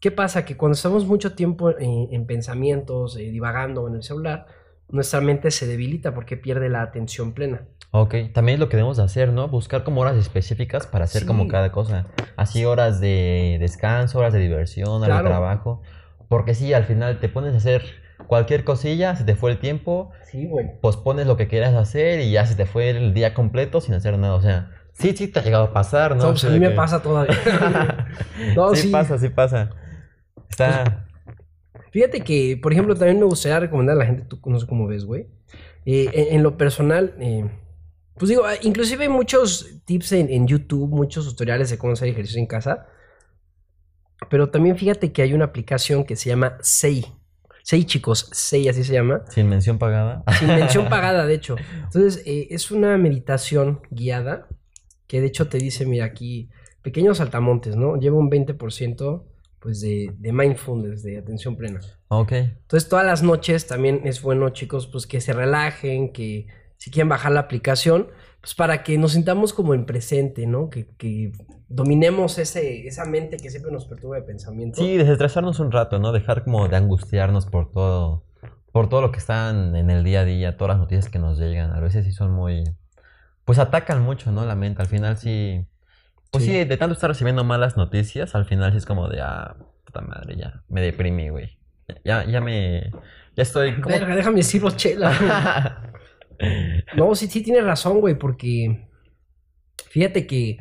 ¿Qué 0.00 0.10
pasa? 0.10 0.44
Que 0.44 0.56
cuando 0.56 0.74
estamos 0.74 1.06
mucho 1.06 1.34
tiempo 1.34 1.72
en, 1.78 2.26
pensamientos, 2.26 3.16
eh, 3.16 3.30
divagando 3.30 3.86
en 3.86 3.94
el 3.94 4.02
celular, 4.02 4.46
nuestra 4.88 5.20
mente 5.20 5.50
se 5.50 5.66
debilita 5.66 6.14
porque 6.14 6.36
pierde 6.36 6.68
la 6.68 6.82
atención 6.82 7.32
plena. 7.32 7.62
Ok, 7.92 8.14
también 8.32 8.54
es 8.54 8.60
lo 8.60 8.68
que 8.68 8.76
debemos 8.76 8.98
hacer, 8.98 9.32
¿no? 9.32 9.48
Buscar 9.48 9.84
como 9.84 10.00
horas 10.00 10.16
específicas 10.16 10.86
para 10.86 11.04
hacer 11.04 11.26
como 11.26 11.48
cada 11.48 11.70
cosa. 11.70 12.06
Así 12.36 12.64
horas 12.64 13.00
de 13.00 13.58
descanso, 13.60 14.18
horas 14.18 14.32
de 14.32 14.40
diversión, 14.40 15.02
horas 15.02 15.22
de 15.22 15.28
trabajo. 15.28 15.82
Porque 16.28 16.54
sí, 16.54 16.72
al 16.72 16.84
final 16.84 17.20
te 17.20 17.28
pones 17.28 17.54
a 17.54 17.58
hacer 17.58 17.82
cualquier 18.30 18.62
cosilla, 18.62 19.16
se 19.16 19.24
te 19.24 19.34
fue 19.34 19.50
el 19.50 19.58
tiempo, 19.58 20.12
Sí, 20.30 20.46
güey. 20.46 20.80
pospones 20.80 21.26
lo 21.26 21.36
que 21.36 21.48
quieras 21.48 21.74
hacer 21.74 22.20
y 22.20 22.30
ya 22.30 22.46
se 22.46 22.54
te 22.54 22.64
fue 22.64 22.90
el 22.90 23.12
día 23.12 23.34
completo 23.34 23.80
sin 23.80 23.94
hacer 23.94 24.16
nada. 24.18 24.34
O 24.36 24.40
sea, 24.40 24.70
sí, 24.92 25.16
sí 25.16 25.26
te 25.26 25.40
ha 25.40 25.42
llegado 25.42 25.64
a 25.64 25.72
pasar, 25.72 26.14
¿no? 26.14 26.22
No, 26.22 26.30
pues 26.30 26.44
a 26.44 26.50
mí 26.50 26.60
me 26.60 26.70
pasa 26.70 27.02
todavía. 27.02 27.34
no, 28.54 28.72
sí, 28.76 28.82
sí. 28.82 28.88
pasa, 28.88 29.18
sí 29.18 29.30
pasa. 29.30 29.70
Está... 30.48 31.08
Fíjate 31.90 32.20
que, 32.20 32.56
por 32.62 32.72
ejemplo, 32.72 32.94
también 32.94 33.18
me 33.18 33.24
gustaría 33.24 33.58
recomendar 33.58 33.96
a 33.96 33.98
la 33.98 34.06
gente, 34.06 34.22
tú 34.22 34.38
no 34.48 34.60
sé 34.60 34.66
cómo 34.68 34.86
ves, 34.86 35.04
güey. 35.04 35.26
Eh, 35.84 36.08
en, 36.12 36.36
en 36.36 36.42
lo 36.44 36.56
personal, 36.56 37.16
eh, 37.18 37.50
pues 38.16 38.28
digo, 38.28 38.44
ah, 38.46 38.54
inclusive 38.62 39.02
hay 39.02 39.08
muchos 39.10 39.80
tips 39.86 40.12
en, 40.12 40.30
en 40.30 40.46
YouTube, 40.46 40.88
muchos 40.88 41.24
tutoriales 41.28 41.68
de 41.68 41.78
cómo 41.78 41.94
hacer 41.94 42.06
ejercicio 42.06 42.38
en 42.38 42.46
casa. 42.46 42.86
Pero 44.28 44.50
también 44.50 44.76
fíjate 44.76 45.10
que 45.10 45.22
hay 45.22 45.34
una 45.34 45.46
aplicación 45.46 46.04
que 46.04 46.14
se 46.14 46.28
llama 46.28 46.58
Sei. 46.60 47.04
Sei, 47.70 47.84
chicos, 47.84 48.28
Sei, 48.32 48.66
así 48.66 48.82
se 48.82 48.92
llama. 48.92 49.22
Sin 49.28 49.48
mención 49.48 49.78
pagada. 49.78 50.24
Sin 50.40 50.48
mención 50.48 50.88
pagada, 50.90 51.24
de 51.24 51.34
hecho. 51.34 51.54
Entonces, 51.84 52.20
eh, 52.26 52.48
es 52.50 52.72
una 52.72 52.98
meditación 52.98 53.80
guiada 53.90 54.48
que 55.06 55.20
de 55.20 55.28
hecho 55.28 55.46
te 55.46 55.58
dice, 55.58 55.86
mira, 55.86 56.04
aquí, 56.04 56.50
pequeños 56.82 57.18
saltamontes, 57.18 57.76
¿no? 57.76 57.96
Lleva 57.96 58.16
un 58.16 58.28
20% 58.28 59.22
pues 59.60 59.80
de, 59.80 60.12
de 60.18 60.32
mindfulness, 60.32 61.04
de 61.04 61.18
atención 61.18 61.54
plena. 61.54 61.78
ok. 62.08 62.32
Entonces, 62.32 62.88
todas 62.88 63.06
las 63.06 63.22
noches 63.22 63.68
también 63.68 64.00
es 64.02 64.20
bueno, 64.20 64.50
chicos, 64.50 64.88
pues 64.88 65.06
que 65.06 65.20
se 65.20 65.32
relajen, 65.32 66.12
que 66.12 66.48
si 66.76 66.90
quieren 66.90 67.08
bajar 67.08 67.30
la 67.30 67.38
aplicación, 67.38 68.08
pues 68.40 68.52
para 68.52 68.82
que 68.82 68.98
nos 68.98 69.12
sintamos 69.12 69.52
como 69.52 69.74
en 69.74 69.86
presente, 69.86 70.44
¿no? 70.44 70.70
Que, 70.70 70.88
que 70.98 71.30
dominemos 71.70 72.36
ese, 72.38 72.86
esa 72.86 73.04
mente 73.06 73.36
que 73.38 73.48
siempre 73.48 73.70
nos 73.72 73.86
perturba 73.86 74.16
de 74.16 74.22
pensamiento. 74.22 74.80
Sí, 74.80 74.96
desestresarnos 74.96 75.60
un 75.60 75.70
rato, 75.70 75.98
¿no? 76.00 76.10
Dejar 76.12 76.42
como 76.44 76.68
de 76.68 76.76
angustiarnos 76.76 77.46
por 77.46 77.70
todo, 77.70 78.24
por 78.72 78.88
todo 78.88 79.00
lo 79.00 79.12
que 79.12 79.18
están 79.18 79.76
en 79.76 79.88
el 79.88 80.02
día 80.04 80.20
a 80.20 80.24
día, 80.24 80.56
todas 80.56 80.74
las 80.74 80.78
noticias 80.80 81.08
que 81.08 81.20
nos 81.20 81.38
llegan. 81.38 81.72
A 81.72 81.80
veces 81.80 82.04
sí 82.04 82.12
son 82.12 82.32
muy, 82.32 82.64
pues 83.44 83.58
atacan 83.60 84.02
mucho, 84.02 84.32
¿no? 84.32 84.44
La 84.44 84.56
mente. 84.56 84.82
Al 84.82 84.88
final 84.88 85.16
sí, 85.16 85.64
pues 86.32 86.44
sí, 86.44 86.50
Sí. 86.50 86.64
de 86.64 86.76
tanto 86.76 86.92
estar 86.94 87.08
recibiendo 87.08 87.44
malas 87.44 87.76
noticias, 87.76 88.34
al 88.34 88.44
final 88.46 88.72
sí 88.72 88.78
es 88.78 88.86
como 88.86 89.08
de, 89.08 89.20
ah, 89.20 89.56
puta 89.86 90.00
madre, 90.00 90.36
ya, 90.36 90.62
me 90.68 90.80
deprimí, 90.80 91.28
güey. 91.28 91.56
Ya, 92.04 92.24
ya 92.24 92.40
me, 92.40 92.90
ya 93.36 93.42
estoy 93.42 93.80
como... 93.80 93.94
Verga, 93.96 94.14
déjame 94.16 94.42
sirvo 94.42 94.70
chela. 94.72 95.86
No, 96.96 97.14
sí, 97.14 97.26
sí 97.26 97.42
tienes 97.42 97.64
razón, 97.64 98.00
güey, 98.00 98.14
porque 98.18 98.88
fíjate 99.90 100.26
que 100.26 100.56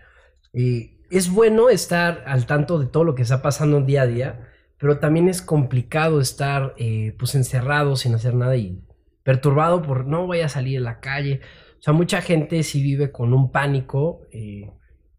eh, 0.52 0.99
es 1.10 1.32
bueno 1.32 1.70
estar 1.70 2.24
al 2.28 2.46
tanto 2.46 2.80
de 2.80 2.88
todo 2.88 3.04
lo 3.04 3.16
que 3.16 3.24
está 3.24 3.42
pasando 3.42 3.82
día 3.82 4.04
a 4.04 4.08
día, 4.08 4.48
pero 4.78 5.00
también 5.00 5.28
es 5.28 5.42
complicado 5.42 6.22
estar 6.22 6.74
eh, 6.78 7.16
pues 7.18 7.36
encerrado 7.36 7.96
sin 7.96 8.16
hacer 8.16 8.36
nada 8.36 8.56
y 8.56 8.82
perturbado 9.24 9.82
por 9.82 10.06
no 10.06 10.26
voy 10.26 10.42
a 10.42 10.50
salir 10.50 10.80
a 10.80 10.82
la 10.82 11.00
calle. 11.00 11.42
O 11.80 11.82
sea, 11.82 11.94
mucha 11.94 12.22
gente 12.22 12.64
sí 12.64 12.82
vive 12.82 13.12
con 13.12 13.34
un 13.34 13.52
pánico, 13.52 14.22
eh, 14.32 14.72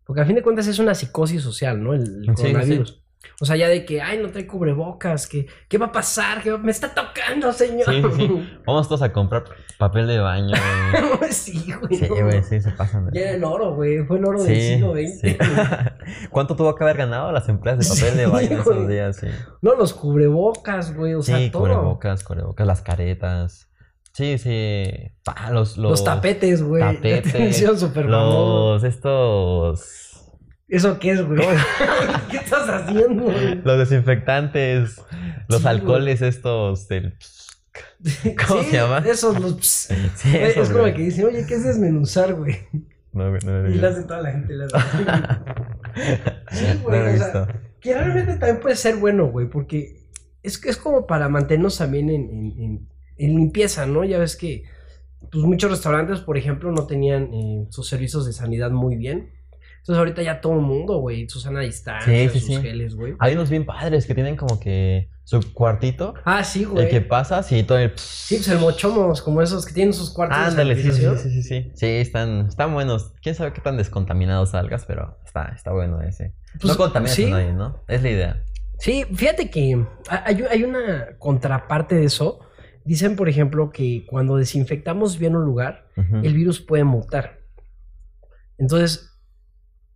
porque 0.04 0.23
a 0.23 0.26
fin 0.26 0.37
de 0.37 0.42
cuentas 0.42 0.66
es 0.66 0.78
una 0.78 0.94
psicosis 0.94 1.42
social, 1.42 1.82
¿no? 1.82 1.94
El, 1.94 2.28
el 2.28 2.37
Sí, 2.37 2.54
sí. 2.85 3.00
O 3.42 3.44
sea, 3.46 3.56
ya 3.56 3.68
de 3.68 3.84
que, 3.84 4.02
ay, 4.02 4.18
no 4.18 4.30
trae 4.30 4.46
cubrebocas, 4.46 5.26
que, 5.26 5.46
¿qué 5.68 5.78
va 5.78 5.86
a 5.86 5.92
pasar? 5.92 6.42
¿Qué 6.42 6.50
va- 6.50 6.58
Me 6.58 6.70
está 6.70 6.94
tocando, 6.94 7.52
señor. 7.52 7.86
Sí, 7.86 8.02
sí, 8.02 8.26
sí. 8.28 8.58
Vamos 8.66 8.88
todos 8.88 9.02
a 9.02 9.12
comprar 9.12 9.44
papel 9.78 10.06
de 10.06 10.18
baño, 10.18 10.54
güey. 11.18 11.32
sí, 11.32 11.72
güey. 11.80 11.96
Sí, 11.98 12.06
no. 12.08 12.24
güey, 12.24 12.42
sí, 12.42 12.60
se 12.60 12.70
pasan 12.72 13.06
de... 13.06 13.12
Ya 13.18 13.26
era 13.28 13.36
el 13.36 13.44
oro, 13.44 13.74
güey. 13.74 14.04
Fue 14.04 14.18
el 14.18 14.24
oro 14.26 14.42
del 14.42 14.60
siglo 14.60 14.92
XX. 14.92 15.20
sí. 15.20 15.36
¿Cuánto 16.30 16.56
tuvo 16.56 16.74
que 16.74 16.84
haber 16.84 16.96
ganado 16.98 17.32
las 17.32 17.48
empresas 17.48 17.88
de 17.94 18.02
papel 18.02 18.16
de 18.18 18.26
baño 18.26 18.48
en 18.50 18.60
esos 18.60 18.88
días? 18.88 19.16
Sí. 19.16 19.26
No, 19.62 19.74
los 19.74 19.92
cubrebocas, 19.94 20.94
güey. 20.94 21.14
O 21.14 21.22
sea, 21.22 21.38
sí, 21.38 21.50
todo. 21.50 21.62
cubrebocas, 21.62 22.24
cubrebocas, 22.24 22.66
las 22.66 22.82
caretas. 22.82 23.70
Sí, 24.12 24.38
sí. 24.38 24.84
Pa, 25.22 25.50
los, 25.50 25.76
los, 25.78 25.92
Los, 25.92 26.04
tapetes, 26.04 26.62
güey. 26.62 26.82
tapetes, 26.82 27.78
super. 27.78 28.06
Los 28.06 28.82
estos. 28.84 30.09
¿Eso 30.70 30.98
qué 30.98 31.10
es, 31.10 31.22
güey? 31.26 31.40
¿Qué 32.30 32.36
estás 32.38 32.68
haciendo, 32.68 33.24
güey? 33.24 33.60
Los 33.62 33.78
desinfectantes. 33.78 35.02
Los 35.48 35.62
Sí, 35.62 35.68
alcoholes 35.68 36.23
estos 36.23 36.86
del. 36.88 37.14
¿Cómo 38.49 38.62
Sí, 38.62 38.71
se 38.71 38.76
llama? 38.76 38.99
Esos, 39.06 39.40
los. 39.40 39.56
Sí, 40.16 40.30
Güey, 40.30 40.42
esos, 40.45 40.64
es 40.64 40.68
como 40.71 40.82
güey. 40.82 40.95
que 40.95 41.02
dicen, 41.02 41.26
oye, 41.26 41.45
¿qué 41.47 41.54
es 41.54 41.64
desmenuzar, 41.64 42.34
güey? 42.34 42.56
No, 43.12 43.28
güey, 43.30 43.40
no 43.45 43.52
lo 43.62 43.66
he 43.68 43.73
Y 43.73 43.78
le 43.78 43.86
hace 43.86 44.02
toda 44.04 44.23
la 44.23 44.30
gente. 44.32 44.54
Hace. 44.73 44.76
Sí, 46.52 46.64
No 46.78 46.80
güey. 46.82 47.00
lo 47.04 47.12
o 47.12 47.16
sea, 47.16 47.60
que 47.80 47.95
realmente 47.95 48.32
también 48.34 48.60
puede 48.60 48.76
ser 48.76 48.97
bueno, 48.97 49.26
güey, 49.26 49.49
porque 49.49 50.06
es, 50.42 50.58
que 50.58 50.68
es 50.71 50.76
como 50.76 51.06
para 51.06 51.28
mantenernos 51.28 51.78
también 51.78 52.10
en, 52.10 52.30
en- 52.30 52.60
en- 52.62 52.88
en 53.16 53.36
limpieza, 53.36 53.86
¿no? 53.86 54.04
Ya 54.04 54.18
ves 54.18 54.36
que 54.36 54.64
pues 55.30 55.45
muchos 55.45 55.71
restaurantes, 55.71 56.21
por 56.21 56.38
ejemplo, 56.38 56.73
no 56.73 56.86
tenían 56.86 57.34
eh, 57.34 57.66
sus 57.71 57.88
servicios 57.88 58.25
de 58.26 58.32
sanidad 58.32 58.71
muy 58.71 58.97
bien. 58.97 59.30
Entonces 59.80 59.99
ahorita 59.99 60.23
ya 60.23 60.40
todo 60.40 60.54
el 60.54 60.60
mundo, 60.60 60.99
güey, 60.99 61.28
su 61.28 61.40
sana 61.40 61.60
distancia, 61.60 62.12
Sí, 62.12 62.28
sí, 62.28 62.38
sus 62.40 62.49
sí. 62.56 62.62
geles, 62.62 62.95
güey. 62.95 63.14
Hay 63.19 63.34
unos 63.34 63.50
bien 63.50 63.64
padres 63.66 64.06
que 64.06 64.14
tienen 64.14 64.36
como 64.36 64.60
que 64.60 65.08
su 65.25 65.52
cuartito. 65.52 66.14
Ah, 66.25 66.45
sí, 66.45 66.62
El 66.62 66.69
güey. 66.69 66.88
que 66.88 67.00
pasas 67.00 67.50
y 67.52 67.62
todo 67.62 67.78
el. 67.78 67.93
Sí, 67.97 68.36
pues 68.36 68.49
el 68.49 68.58
mochomos, 68.58 69.23
como 69.23 69.40
esos 69.43 69.64
que 69.64 69.73
tienen 69.73 69.95
sus 69.95 70.12
cuartos 70.12 70.38
Ándale, 70.38 70.76
sí, 70.76 70.90
sí, 70.93 71.02
sí, 71.16 71.30
sí, 71.30 71.43
sí. 71.43 71.73
Sí, 71.75 71.86
están, 71.86 72.47
están 72.47 72.75
buenos. 72.75 73.12
Quién 73.23 73.34
sabe 73.34 73.52
qué 73.52 73.60
tan 73.60 73.76
descontaminados 73.76 74.50
salgas, 74.50 74.84
pero 74.86 75.19
está, 75.25 75.52
está 75.56 75.73
bueno 75.73 76.00
ese. 76.02 76.34
Pues, 76.60 76.73
no 76.73 76.76
contaminas 76.76 77.19
a 77.19 77.23
nadie, 77.30 77.52
¿no? 77.52 77.82
Es 77.88 78.02
la 78.02 78.10
idea. 78.10 78.45
Sí, 78.78 79.04
fíjate 79.14 79.50
que 79.50 79.84
hay, 80.08 80.45
hay 80.50 80.64
una 80.64 81.16
contraparte 81.19 81.95
de 81.97 82.04
eso. 82.04 82.40
Dicen, 82.84 83.14
por 83.14 83.28
ejemplo, 83.28 83.71
que 83.71 84.04
cuando 84.08 84.36
desinfectamos 84.36 85.19
bien 85.19 85.36
un 85.36 85.45
lugar, 85.45 85.86
el 86.23 86.34
virus 86.34 86.60
puede 86.60 86.84
mutar. 86.84 87.40
Entonces, 88.58 89.09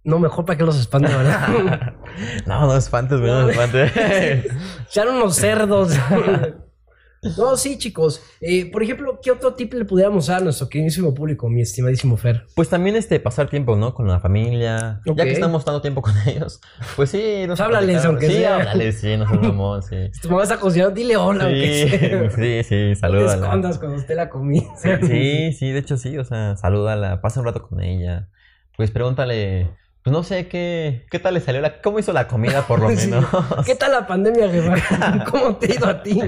no, 0.05 0.19
mejor 0.19 0.45
para 0.45 0.57
que 0.59 0.65
los 0.65 0.79
espanten, 0.79 1.11
¿verdad? 1.17 1.95
no, 2.47 2.67
no 2.67 2.77
espantes, 2.77 3.19
güey, 3.21 3.31
no, 3.33 3.49
espantes. 3.49 3.93
Sean 4.89 5.09
unos 5.09 5.35
cerdos. 5.37 5.93
no, 7.39 7.57
sí, 7.57 7.79
chicos. 7.79 8.23
Eh, 8.43 8.71
por 8.71 8.83
ejemplo, 8.83 9.19
¿qué 9.23 9.31
otro 9.31 9.55
tip 9.55 9.73
le 9.73 9.87
pudiéramos 9.87 10.27
dar 10.27 10.43
a 10.43 10.45
nuestro 10.45 10.69
queridísimo 10.69 11.15
público, 11.15 11.49
mi 11.49 11.63
estimadísimo 11.63 12.19
Fer? 12.19 12.45
pues 12.55 12.69
también 12.69 12.97
este, 12.97 13.19
pasar 13.19 13.49
tiempo, 13.49 13.77
¿no? 13.77 13.95
Con 13.95 14.07
la 14.07 14.21
familia. 14.21 15.01
Ya 15.07 15.25
que 15.25 15.33
estamos 15.33 15.65
dando 15.65 15.81
tiempo 15.81 16.03
con 16.03 16.13
ellos. 16.27 16.61
Pues 16.97 17.09
sí, 17.11 17.45
nos 17.49 17.59
háblales, 17.61 18.05
aunque 18.05 18.27
sí, 18.29 18.35
sea. 18.35 18.57
háblales, 18.57 19.01
sí, 19.01 19.17
nos 19.17 19.31
hablamos, 19.31 19.87
sí. 19.87 19.97
Si 20.13 20.21
tu 20.21 20.29
mamá 20.29 20.43
está 20.43 20.59
cocinando, 20.61 20.95
dile 20.95 21.17
hola, 21.17 21.45
aunque 21.45 21.89
Sí, 21.89 21.99
sea. 21.99 22.31
sí, 22.31 22.63
sí, 22.65 22.75
No 22.89 22.89
te 22.91 22.97
salúdala. 22.97 23.35
escondas 23.47 23.79
cuando 23.79 23.97
esté 23.97 24.15
la 24.15 24.29
comida. 24.29 24.67
Sí, 24.77 25.53
sí, 25.55 25.71
de 25.71 25.79
hecho 25.79 25.97
sí, 25.97 26.19
o 26.19 26.25
sea, 26.25 26.57
salúdala, 26.57 27.23
pasa 27.23 27.41
un 27.41 27.47
rato 27.47 27.63
con 27.63 27.81
ella. 27.81 28.29
Pues 28.77 28.91
pregúntale, 28.91 29.71
pues 30.05 30.13
no 30.13 30.23
sé 30.23 30.49
qué, 30.49 31.07
qué 31.11 31.19
tal 31.19 31.33
le 31.33 31.41
salió 31.41 31.63
la, 31.63 31.81
cómo 31.81 31.99
hizo 31.99 32.13
la 32.13 32.29
comida 32.29 32.67
por 32.67 32.79
lo 32.79 32.91
Sí. 32.97 33.09
menos. 33.11 33.25
¿Qué 33.65 33.75
tal 33.75 33.91
la 33.93 34.07
pandemia, 34.07 34.51
jefa? 34.51 35.25
¿Cómo 35.31 35.57
te 35.57 35.73
ha 35.73 35.75
ido 35.77 35.87
a 35.89 36.03
ti? 36.03 36.21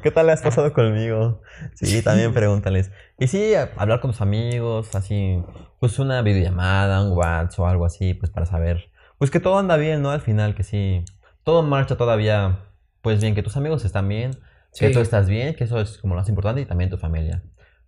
¿Qué 0.00 0.10
tal 0.12 0.30
has 0.30 0.42
pasado 0.42 0.72
conmigo? 0.72 1.42
Sí, 1.74 2.02
también 2.02 2.32
pregúntales. 2.32 2.92
Y 3.18 3.26
sí, 3.26 3.52
hablar 3.76 3.98
con 4.00 4.12
tus 4.12 4.20
amigos, 4.20 4.94
así, 4.94 5.42
pues 5.80 5.98
una 5.98 6.22
videollamada, 6.22 7.02
un 7.02 7.16
WhatsApp 7.18 7.58
o 7.60 7.66
algo 7.66 7.84
así, 7.84 8.14
pues 8.14 8.30
para 8.30 8.46
saber, 8.46 8.90
pues 9.18 9.30
que 9.32 9.40
todo 9.40 9.58
anda 9.58 9.76
bien, 9.76 10.00
¿no? 10.00 10.10
Al 10.12 10.20
final, 10.20 10.54
que 10.54 10.62
sí, 10.62 11.04
todo 11.42 11.64
marcha 11.64 11.96
todavía, 11.96 12.60
pues 13.02 13.20
bien, 13.20 13.34
que 13.34 13.42
tus 13.42 13.56
amigos 13.56 13.84
están 13.84 14.08
bien, 14.08 14.30
que 14.78 14.86
Sí. 14.88 14.92
tú 14.92 15.00
estás 15.00 15.28
bien, 15.28 15.56
que 15.56 15.64
eso 15.64 15.80
es 15.80 15.98
como 15.98 16.14
lo 16.14 16.20
más 16.20 16.28
importante 16.28 16.60
y 16.60 16.64
también 16.64 16.90
tu 16.90 16.96
familia. 16.96 17.42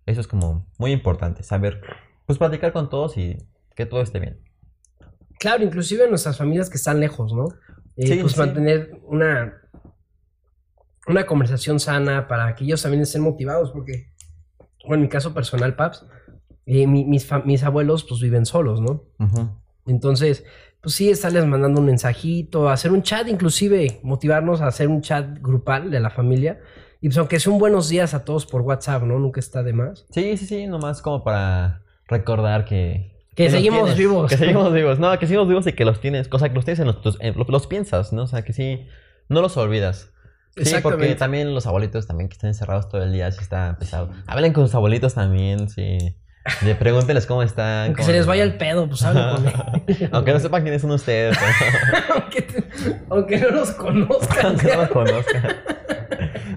Eso 0.05 0.19
es 0.19 0.27
como 0.27 0.67
muy 0.77 0.91
importante, 0.91 1.43
saber, 1.43 1.79
pues 2.25 2.37
platicar 2.37 2.73
con 2.73 2.89
todos 2.89 3.17
y 3.17 3.37
que 3.73 3.85
todo 3.85 4.01
esté 4.01 4.19
bien. 4.19 4.39
Claro, 5.39 5.63
inclusive 5.63 6.07
nuestras 6.09 6.37
familias 6.37 6.69
que 6.69 6.77
están 6.77 6.99
lejos, 6.99 7.33
¿no? 7.33 7.45
Eh, 7.95 8.07
Sí, 8.07 8.17
pues 8.21 8.33
sí. 8.33 8.39
mantener 8.39 8.91
una, 9.03 9.53
una 11.07 11.25
conversación 11.25 11.79
sana 11.79 12.27
para 12.27 12.53
que 12.55 12.63
ellos 12.65 12.81
también 12.81 13.03
estén 13.03 13.21
motivados, 13.21 13.71
porque, 13.71 14.13
bueno, 14.83 14.95
en 14.95 15.01
mi 15.03 15.09
caso 15.09 15.33
personal, 15.33 15.75
Paps, 15.75 16.05
eh, 16.65 16.85
mi- 16.87 17.05
mis, 17.05 17.27
mis 17.45 17.63
abuelos 17.63 18.03
pues 18.03 18.19
viven 18.21 18.45
solos, 18.45 18.81
¿no? 18.81 19.03
Entonces, 19.85 20.43
pues 20.81 20.95
sí, 20.95 21.09
estarles 21.09 21.45
mandando 21.45 21.79
un 21.79 21.85
mensajito, 21.85 22.69
hacer 22.69 22.91
un 22.91 23.03
chat, 23.03 23.27
inclusive 23.27 23.99
motivarnos 24.03 24.59
a 24.61 24.67
hacer 24.67 24.89
un 24.89 25.01
chat 25.01 25.39
grupal 25.39 25.89
de 25.91 25.99
la 26.01 26.09
familia. 26.09 26.59
Y 26.99 27.07
pues 27.07 27.17
aunque 27.19 27.39
sea 27.39 27.53
un 27.53 27.59
buenos 27.59 27.87
días 27.89 28.13
a 28.13 28.25
todos 28.25 28.45
por 28.45 28.61
WhatsApp, 28.61 29.03
¿no? 29.03 29.17
Nunca 29.19 29.39
está 29.39 29.63
de 29.63 29.71
más. 29.71 30.05
Sí, 30.11 30.35
sí, 30.35 30.45
sí, 30.45 30.67
nomás 30.67 31.01
como 31.01 31.23
para 31.23 31.83
recordar 32.07 32.65
que... 32.65 33.16
Que 33.37 33.49
seguimos 33.49 33.79
tienes, 33.81 33.97
vivos. 33.97 34.29
Que 34.29 34.37
seguimos 34.43 34.73
vivos. 34.73 34.99
No, 34.99 35.17
que 35.17 35.27
seguimos 35.27 35.47
vivos 35.47 35.65
y 35.67 35.73
que 35.73 35.85
los 35.85 36.01
tienes, 36.01 36.27
cosa 36.27 36.49
que 36.49 36.55
los 36.55 36.65
tienes 36.65 36.79
en 36.79 36.87
los, 36.87 37.17
en- 37.21 37.37
los, 37.37 37.47
los 37.47 37.67
piensas, 37.67 38.11
¿no? 38.11 38.23
O 38.23 38.27
sea, 38.27 38.41
que 38.41 38.51
sí, 38.51 38.85
no 39.29 39.41
los 39.41 39.55
olvidas. 39.57 40.11
Sí, 40.57 40.73
porque 40.81 41.13
también 41.13 41.53
los 41.53 41.67
abuelitos 41.67 42.07
también 42.07 42.29
que 42.29 42.33
están 42.33 42.47
encerrados 42.47 42.89
todo 42.89 43.03
el 43.03 43.13
día, 43.13 43.31
sí 43.31 43.39
está 43.41 43.77
pesado. 43.79 44.09
Hablen 44.25 44.53
con 44.53 44.65
sus 44.65 44.73
abuelitos 44.73 45.13
también, 45.13 45.69
sí. 45.69 45.99
De 46.61 46.73
pregúnteles 46.75 47.27
cómo 47.27 47.43
están. 47.43 47.87
Aunque 47.87 47.97
cómo 48.01 48.05
se 48.07 48.13
les 48.13 48.25
vaya 48.25 48.43
va. 48.43 48.51
el 48.51 48.57
pedo, 48.57 48.87
pues 48.87 49.03
hablen 49.03 49.35
con 49.35 49.47
él. 49.47 50.09
Aunque 50.13 50.31
no 50.33 50.39
sepan 50.39 50.63
quiénes 50.63 50.81
son 50.81 50.91
ustedes. 50.91 51.37
aunque, 52.15 52.41
te- 52.41 52.63
aunque 53.09 53.37
no 53.37 53.49
los 53.49 53.71
conozcan. 53.71 54.45
Aunque 54.47 54.67
no 54.67 54.75
los 54.77 54.89
conozcan. 54.89 55.55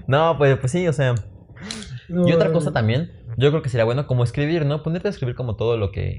No, 0.07 0.35
pues, 0.37 0.57
pues 0.57 0.71
sí, 0.71 0.87
o 0.87 0.93
sea. 0.93 1.13
No, 2.07 2.27
Y 2.27 2.33
otra 2.33 2.51
cosa 2.51 2.71
también, 2.71 3.11
yo 3.37 3.51
creo 3.51 3.61
que 3.61 3.69
sería 3.69 3.85
bueno 3.85 4.07
como 4.07 4.23
escribir, 4.23 4.65
¿no? 4.65 4.81
Ponerte 4.81 5.09
a 5.09 5.11
escribir 5.11 5.35
como 5.35 5.55
todo 5.57 5.77
lo 5.77 5.91
que, 5.91 6.17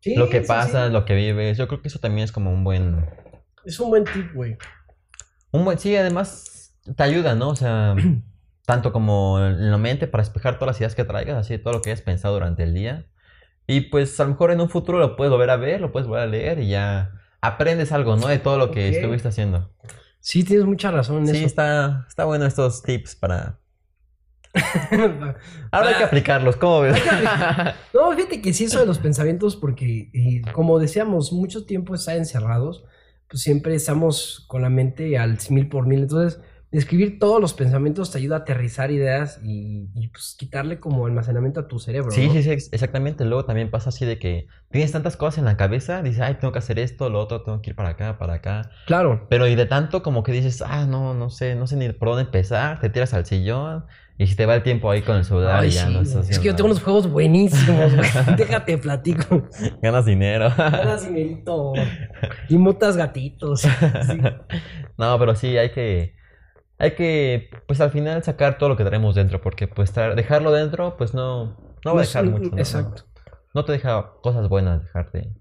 Sí, 0.00 0.14
lo 0.14 0.28
que 0.30 0.42
sí, 0.42 0.48
pasa, 0.48 0.86
sí. 0.86 0.92
lo 0.92 1.04
que 1.04 1.14
vives. 1.14 1.58
Yo 1.58 1.66
creo 1.68 1.82
que 1.82 1.88
eso 1.88 1.98
también 1.98 2.24
es 2.24 2.32
como 2.32 2.52
un 2.52 2.64
buen, 2.64 3.06
Es 3.64 3.78
un 3.80 3.90
buen 3.90 4.04
tip, 4.04 4.32
güey. 4.34 4.56
un 5.52 5.64
buen, 5.64 5.78
sí, 5.78 5.96
además 5.96 6.78
te 6.96 7.02
ayuda, 7.02 7.34
¿no? 7.34 7.50
O 7.50 7.56
sea, 7.56 7.94
tanto 8.66 8.92
como 8.92 9.40
en 9.44 9.70
la 9.70 9.78
mente 9.78 10.06
para 10.06 10.22
despejar 10.22 10.54
todas 10.58 10.74
las 10.74 10.80
ideas 10.80 10.94
que 10.94 11.04
traigas, 11.04 11.36
así 11.36 11.58
todo 11.58 11.72
lo 11.74 11.82
que 11.82 11.90
hayas 11.90 12.02
pensado 12.02 12.34
durante 12.34 12.62
el 12.62 12.74
día. 12.74 13.06
Y 13.66 13.82
pues 13.82 14.18
a 14.20 14.24
lo 14.24 14.30
mejor 14.30 14.50
en 14.50 14.60
un 14.60 14.70
futuro 14.70 14.98
lo 14.98 15.16
puedes 15.16 15.30
volver 15.30 15.50
a 15.50 15.56
ver, 15.56 15.80
lo 15.80 15.92
puedes 15.92 16.08
volver 16.08 16.22
a 16.24 16.26
leer 16.26 16.58
y 16.60 16.68
ya 16.70 17.12
aprendes 17.40 17.92
algo, 17.92 18.16
¿no? 18.16 18.28
De 18.28 18.38
todo 18.38 18.56
lo 18.58 18.70
que 18.70 18.88
Ok. 18.88 18.94
estuviste 18.94 19.28
haciendo. 19.28 19.70
Sí, 20.20 20.44
tienes 20.44 20.64
mucha 20.66 20.90
razón 20.90 21.18
en 21.18 21.28
Sí, 21.28 21.36
eso. 21.38 21.46
está, 21.46 22.06
está 22.08 22.24
bueno 22.24 22.46
estos 22.46 22.82
tips 22.82 23.16
para... 23.16 23.58
Ahora 25.70 25.88
hay 25.88 25.94
que 25.94 26.00
Para- 26.00 26.06
aplicarlos, 26.06 26.56
¿cómo 26.56 26.80
ves? 26.80 27.00
No, 27.94 28.12
fíjate 28.14 28.40
que 28.40 28.52
sí, 28.52 28.64
eso 28.64 28.80
de 28.80 28.86
los 28.86 28.98
pensamientos, 28.98 29.56
porque 29.56 30.10
eh, 30.12 30.42
como 30.52 30.78
decíamos, 30.78 31.32
mucho 31.32 31.64
tiempo 31.66 31.94
estar 31.94 32.16
encerrados, 32.16 32.84
pues 33.28 33.42
siempre 33.42 33.74
estamos 33.74 34.44
con 34.48 34.62
la 34.62 34.70
mente 34.70 35.18
al 35.18 35.38
mil 35.50 35.68
por 35.68 35.86
mil. 35.86 36.00
Entonces, 36.02 36.40
escribir 36.70 37.18
todos 37.18 37.40
los 37.40 37.54
pensamientos 37.54 38.10
te 38.10 38.18
ayuda 38.18 38.36
a 38.36 38.38
aterrizar 38.40 38.90
ideas 38.90 39.40
y, 39.42 39.88
y, 39.94 40.08
pues 40.08 40.36
quitarle 40.38 40.78
como 40.78 41.06
almacenamiento 41.06 41.60
a 41.60 41.68
tu 41.68 41.78
cerebro. 41.78 42.10
Sí, 42.10 42.26
¿no? 42.26 42.32
sí, 42.32 42.42
sí, 42.42 42.50
ex- 42.50 42.68
exactamente. 42.72 43.24
Luego 43.24 43.44
también 43.44 43.70
pasa 43.70 43.88
así 43.88 44.04
de 44.04 44.18
que 44.18 44.46
tienes 44.70 44.92
tantas 44.92 45.16
cosas 45.16 45.38
en 45.38 45.44
la 45.46 45.56
cabeza, 45.56 46.02
dices, 46.02 46.20
ay, 46.20 46.34
tengo 46.40 46.52
que 46.52 46.58
hacer 46.58 46.78
esto, 46.78 47.08
lo 47.08 47.20
otro, 47.20 47.42
tengo 47.42 47.62
que 47.62 47.70
ir 47.70 47.76
para 47.76 47.90
acá, 47.90 48.18
para 48.18 48.34
acá. 48.34 48.70
Claro. 48.86 49.26
Pero 49.30 49.46
y 49.46 49.54
de 49.54 49.66
tanto 49.66 50.02
como 50.02 50.22
que 50.22 50.32
dices, 50.32 50.62
ah, 50.66 50.86
no, 50.86 51.14
no 51.14 51.30
sé, 51.30 51.54
no 51.54 51.66
sé 51.66 51.76
ni 51.76 51.88
por 51.92 52.08
dónde 52.08 52.24
empezar, 52.24 52.80
te 52.80 52.90
tiras 52.90 53.14
al 53.14 53.24
sillón 53.24 53.86
y 54.18 54.26
se 54.26 54.34
te 54.34 54.46
va 54.46 54.56
el 54.56 54.64
tiempo 54.64 54.90
ahí 54.90 55.02
con 55.02 55.16
el 55.16 55.24
celular 55.24 55.60
Ay, 55.60 55.68
y 55.68 55.70
ya 55.70 55.86
sí, 55.86 55.92
no 55.94 56.00
estás 56.00 56.22
güey. 56.22 56.30
es 56.32 56.38
que 56.40 56.44
yo 56.46 56.50
haciendo 56.50 56.56
tengo 56.56 56.70
unos 56.72 56.82
juegos 56.82 57.08
buenísimos, 57.10 57.94
güey. 57.94 58.08
Déjate, 58.36 58.76
platico. 58.78 59.48
Ganas 59.82 60.04
dinero. 60.06 60.52
Ganas 60.56 61.06
dinerito. 61.06 61.72
Y 62.48 62.58
motas 62.58 62.96
gatitos. 62.96 63.60
Sí. 63.62 63.68
no, 64.98 65.18
pero 65.20 65.34
sí, 65.36 65.56
hay 65.56 65.70
que, 65.70 66.14
hay 66.78 66.92
que, 66.94 67.50
pues 67.66 67.80
al 67.80 67.90
final 67.90 68.22
sacar 68.22 68.58
todo 68.58 68.68
lo 68.68 68.76
que 68.76 68.84
tenemos 68.84 69.14
dentro, 69.14 69.40
porque 69.40 69.66
pues 69.68 69.92
dejarlo 69.94 70.52
dentro, 70.52 70.96
pues 70.96 71.14
no, 71.14 71.56
no 71.84 71.94
va 71.94 72.00
a 72.00 72.04
dejar 72.04 72.24
mucho. 72.26 72.50
¿no? 72.50 72.58
Exacto. 72.58 73.02
No 73.54 73.64
te 73.64 73.72
deja 73.72 74.12
cosas 74.22 74.48
buenas 74.48 74.82
dejarte. 74.82 75.32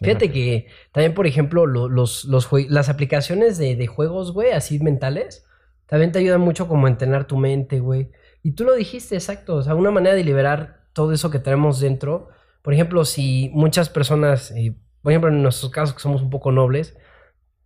Fíjate 0.00 0.28
dejarte. 0.28 0.32
que 0.32 0.66
también, 0.92 1.14
por 1.14 1.26
ejemplo, 1.26 1.66
lo- 1.66 1.88
los, 1.88 2.24
las 2.68 2.88
aplicaciones 2.88 3.58
de, 3.58 3.74
de 3.74 3.86
juegos, 3.86 4.32
güey, 4.32 4.52
así 4.52 4.78
mentales, 4.78 5.44
también 5.86 6.12
te 6.12 6.20
ayudan 6.20 6.40
mucho 6.42 6.68
como 6.68 6.86
a 6.86 6.90
entrenar 6.90 7.26
tu 7.26 7.36
mente, 7.36 7.80
güey. 7.80 8.10
Y 8.42 8.52
tú 8.52 8.64
lo 8.64 8.74
dijiste, 8.74 9.14
exacto. 9.16 9.56
O 9.56 9.62
sea, 9.62 9.74
una 9.74 9.90
manera 9.90 10.14
de 10.14 10.22
liberar 10.22 10.82
todo 10.92 11.12
eso 11.12 11.30
que 11.30 11.38
tenemos 11.40 11.80
dentro. 11.80 12.28
Por 12.62 12.74
ejemplo, 12.74 13.04
si 13.04 13.50
muchas 13.54 13.88
personas, 13.88 14.52
eh, 14.52 14.76
por 15.02 15.10
ejemplo, 15.12 15.30
en 15.30 15.42
nuestros 15.42 15.72
casos 15.72 15.94
que 15.94 16.00
somos 16.02 16.22
un 16.22 16.30
poco 16.30 16.52
nobles, 16.52 16.96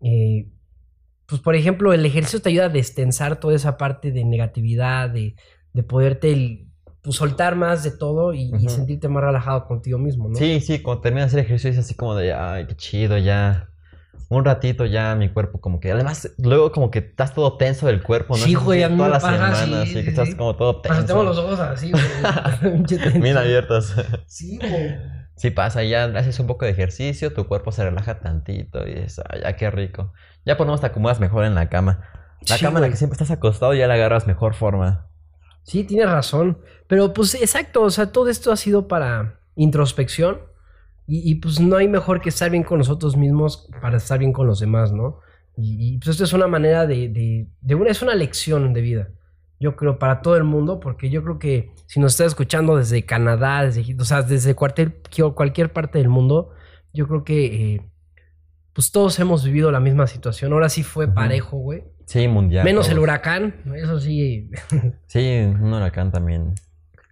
eh, 0.00 0.48
pues 1.32 1.40
por 1.40 1.54
ejemplo, 1.54 1.94
el 1.94 2.04
ejercicio 2.04 2.42
te 2.42 2.50
ayuda 2.50 2.66
a 2.66 2.68
destensar 2.68 3.40
toda 3.40 3.54
esa 3.56 3.78
parte 3.78 4.12
de 4.12 4.22
negatividad, 4.22 5.08
de, 5.08 5.34
de 5.72 5.82
poderte 5.82 6.30
el- 6.30 6.66
pues, 7.00 7.16
soltar 7.16 7.56
más 7.56 7.82
de 7.82 7.90
todo 7.90 8.34
y, 8.34 8.50
sentirte 8.68 9.08
más 9.08 9.24
relajado 9.24 9.64
contigo 9.66 9.98
mismo, 9.98 10.28
¿no? 10.28 10.34
Sí, 10.34 10.60
sí, 10.60 10.80
cuando 10.82 11.00
terminas 11.00 11.32
de 11.32 11.38
hacer 11.40 11.46
ejercicio 11.46 11.70
es 11.70 11.78
así 11.78 11.94
como 11.94 12.14
de, 12.14 12.34
ay, 12.34 12.66
qué 12.66 12.76
chido, 12.76 13.16
ya. 13.16 13.70
Un 14.28 14.44
ratito 14.44 14.84
ya 14.84 15.14
mi 15.14 15.30
cuerpo 15.30 15.58
como 15.58 15.80
que, 15.80 15.90
además, 15.90 16.30
luego 16.36 16.70
como 16.70 16.90
que 16.90 16.98
estás 16.98 17.32
todo 17.32 17.56
tenso 17.56 17.86
del 17.86 18.02
cuerpo, 18.02 18.36
¿no? 18.36 18.44
Sí, 18.44 18.52
güey, 18.54 18.82
así 18.82 18.84
a 18.84 18.88
mí 18.90 18.96
toda 18.98 19.08
me 19.08 19.14
la 19.14 19.20
pasa, 19.20 19.32
semana, 19.36 19.56
sí, 19.64 19.74
así 19.74 19.94
sí, 19.94 20.04
que 20.04 20.10
estás 20.10 20.28
sí. 20.28 20.36
como 20.36 20.54
todo 20.54 20.82
tenso. 20.82 21.04
tengo 21.06 21.22
los 21.24 21.38
ojos 21.38 21.58
así, 21.60 21.90
güey. 21.92 22.04
Bien 23.22 23.36
abiertos. 23.38 23.94
Sí, 24.26 24.58
güey. 24.58 25.21
Sí 25.42 25.50
pasa, 25.50 25.82
ya 25.84 26.04
haces 26.04 26.38
un 26.40 26.46
poco 26.46 26.64
de 26.64 26.70
ejercicio, 26.70 27.34
tu 27.34 27.46
cuerpo 27.48 27.72
se 27.72 27.84
relaja 27.84 28.20
tantito 28.20 28.86
y 28.86 28.94
dices, 28.94 29.20
ay, 29.28 29.40
ya 29.42 29.56
qué 29.56 29.70
rico. 29.70 30.12
Ya 30.44 30.56
por 30.56 30.66
lo 30.66 30.72
menos 30.72 30.80
te 30.80 30.86
acomodas 30.86 31.20
mejor 31.20 31.44
en 31.44 31.54
la 31.54 31.68
cama. 31.68 32.00
La 32.46 32.58
Sí, 32.58 32.60
cama 32.60 32.78
en 32.78 32.82
la 32.84 32.90
que 32.90 32.96
siempre 32.96 33.14
estás 33.16 33.30
acostado 33.32 33.74
ya 33.74 33.86
la 33.88 33.94
agarras 33.94 34.26
mejor 34.26 34.54
forma. 34.54 35.10
Sí, 35.62 35.84
tienes 35.84 36.10
razón. 36.10 36.58
Pero 36.86 37.12
pues 37.12 37.34
exacto, 37.34 37.82
o 37.82 37.90
sea, 37.90 38.12
todo 38.12 38.28
esto 38.28 38.52
ha 38.52 38.56
sido 38.56 38.88
para 38.88 39.40
introspección. 39.56 40.40
Y, 41.06 41.28
y, 41.30 41.34
pues 41.36 41.60
no 41.60 41.76
hay 41.76 41.88
mejor 41.88 42.20
que 42.20 42.28
estar 42.30 42.50
bien 42.50 42.62
con 42.62 42.78
nosotros 42.78 43.16
mismos 43.16 43.68
para 43.82 43.96
estar 43.98 44.18
bien 44.20 44.32
con 44.32 44.46
los 44.46 44.60
demás, 44.60 44.92
¿no? 44.92 45.18
Y, 45.56 45.94
y, 45.96 45.98
pues 45.98 46.10
esto 46.10 46.24
es 46.24 46.32
una 46.32 46.46
manera 46.46 46.86
de, 46.86 47.08
de, 47.08 47.48
de 47.60 47.74
una, 47.74 47.90
es 47.90 48.02
una 48.02 48.14
lección 48.14 48.72
de 48.72 48.80
vida. 48.80 49.08
Yo 49.62 49.76
creo 49.76 49.96
para 49.96 50.22
todo 50.22 50.36
el 50.36 50.42
mundo, 50.42 50.80
porque 50.80 51.08
yo 51.08 51.22
creo 51.22 51.38
que 51.38 51.70
si 51.86 52.00
nos 52.00 52.14
estás 52.14 52.26
escuchando 52.28 52.76
desde 52.76 53.06
Canadá, 53.06 53.62
desde, 53.62 53.94
o 53.96 54.04
sea, 54.04 54.22
desde 54.22 54.56
cualquier, 54.56 55.00
cualquier 55.36 55.72
parte 55.72 55.98
del 55.98 56.08
mundo, 56.08 56.50
yo 56.92 57.06
creo 57.06 57.22
que 57.22 57.44
eh, 57.44 57.90
pues 58.72 58.90
todos 58.90 59.20
hemos 59.20 59.44
vivido 59.44 59.70
la 59.70 59.78
misma 59.78 60.08
situación. 60.08 60.52
Ahora 60.52 60.68
sí 60.68 60.82
fue 60.82 61.06
parejo, 61.06 61.58
güey. 61.58 61.84
Sí, 62.06 62.26
mundial. 62.26 62.64
Menos 62.64 62.88
el 62.88 62.98
huracán, 62.98 63.62
eso 63.76 64.00
sí. 64.00 64.50
Sí, 65.06 65.38
un 65.44 65.72
huracán 65.72 66.10
también. 66.10 66.54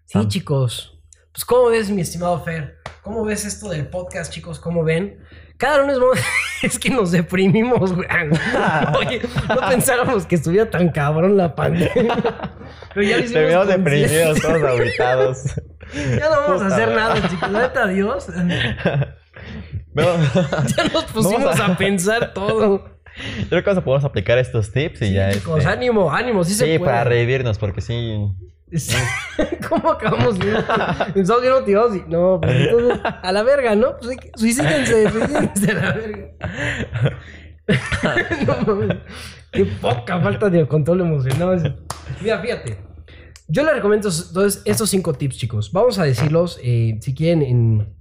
Sí, 0.07 0.15
Sam. 0.15 0.27
chicos. 0.27 1.01
Pues, 1.31 1.45
¿cómo 1.45 1.69
ves, 1.69 1.89
mi 1.89 2.01
estimado 2.01 2.43
Fer? 2.43 2.79
¿Cómo 3.03 3.25
ves 3.25 3.45
esto 3.45 3.69
del 3.69 3.87
podcast, 3.87 4.33
chicos? 4.33 4.59
¿Cómo 4.59 4.83
ven? 4.83 5.21
Cada 5.57 5.79
lunes 5.79 6.01
vamos... 6.01 6.19
es 6.63 6.79
que 6.79 6.91
nos 6.91 7.11
deprimimos, 7.11 7.93
güey. 7.95 8.09
Oye, 8.99 9.21
no 9.49 9.69
pensáramos 9.69 10.27
que 10.27 10.35
estuviera 10.37 10.69
tan 10.69 10.89
cabrón 10.91 11.37
la 11.37 11.55
pandemia. 11.55 11.93
Pero 12.95 13.07
ya 13.07 13.17
Terminamos 13.17 13.67
consciente. 13.67 13.91
deprimidos, 13.91 14.41
todos 14.41 14.63
ahabitados. 14.63 15.39
Ya 15.93 16.27
no 16.31 16.43
vamos 16.43 16.63
a 16.63 16.67
hacer 16.69 16.89
nada, 16.95 17.29
chicos. 17.29 17.51
Neta, 17.51 17.83
adiós. 17.83 18.27
No, 19.93 20.03
Ya 20.77 20.85
nos 20.93 21.05
pusimos 21.07 21.59
a- 21.59 21.67
a... 21.67 21.77
pensar 21.77 22.33
todo. 22.33 22.85
yo 23.41 23.49
creo 23.49 23.63
que 23.65 23.71
vamos 23.71 23.79
a 23.79 23.85
poder 23.85 24.07
aplicar 24.07 24.39
estos 24.39 24.71
tips 24.71 25.03
y 25.03 25.07
Sí, 25.09 25.13
ya. 25.15 25.33
chicos, 25.33 25.59
este, 25.59 25.69
ánimo, 25.71 26.13
ánimo. 26.13 26.45
Sí, 26.45 26.55
se 26.55 26.65
Sí, 26.67 26.79
puede. 26.79 26.93
para 26.93 27.03
revivirnos, 27.05 27.59
porque 27.59 27.81
sí. 27.81 28.29
¿Cómo 29.69 29.91
acabamos? 29.91 30.39
Estamos 31.15 31.43
bien 31.43 31.53
motivados 31.53 31.97
y... 31.97 32.05
No, 32.09 32.41
pues 32.41 32.55
entonces, 32.55 33.01
a 33.05 33.33
la 33.33 33.43
verga, 33.43 33.75
¿no? 33.75 33.97
Pues 33.99 34.17
suicídense, 34.37 35.11
suicídense 35.11 35.71
a 35.71 35.75
la 35.75 35.93
verga. 35.93 36.31
no 38.47 38.75
mames. 38.75 38.97
Qué 39.53 39.65
poca 39.65 40.21
falta 40.21 40.49
de 40.49 40.67
control 40.69 41.01
emocional. 41.01 41.85
Mira, 42.21 42.41
fíjate. 42.41 42.79
Yo 43.49 43.65
les 43.65 43.75
recomiendo 43.75 44.09
entonces 44.09 44.63
estos 44.65 44.91
cinco 44.91 45.15
tips, 45.15 45.37
chicos. 45.37 45.73
Vamos 45.73 45.99
a 45.99 46.05
decirlos, 46.05 46.61
eh, 46.63 46.99
si 47.01 47.15
quieren, 47.15 47.43
en, 47.43 47.97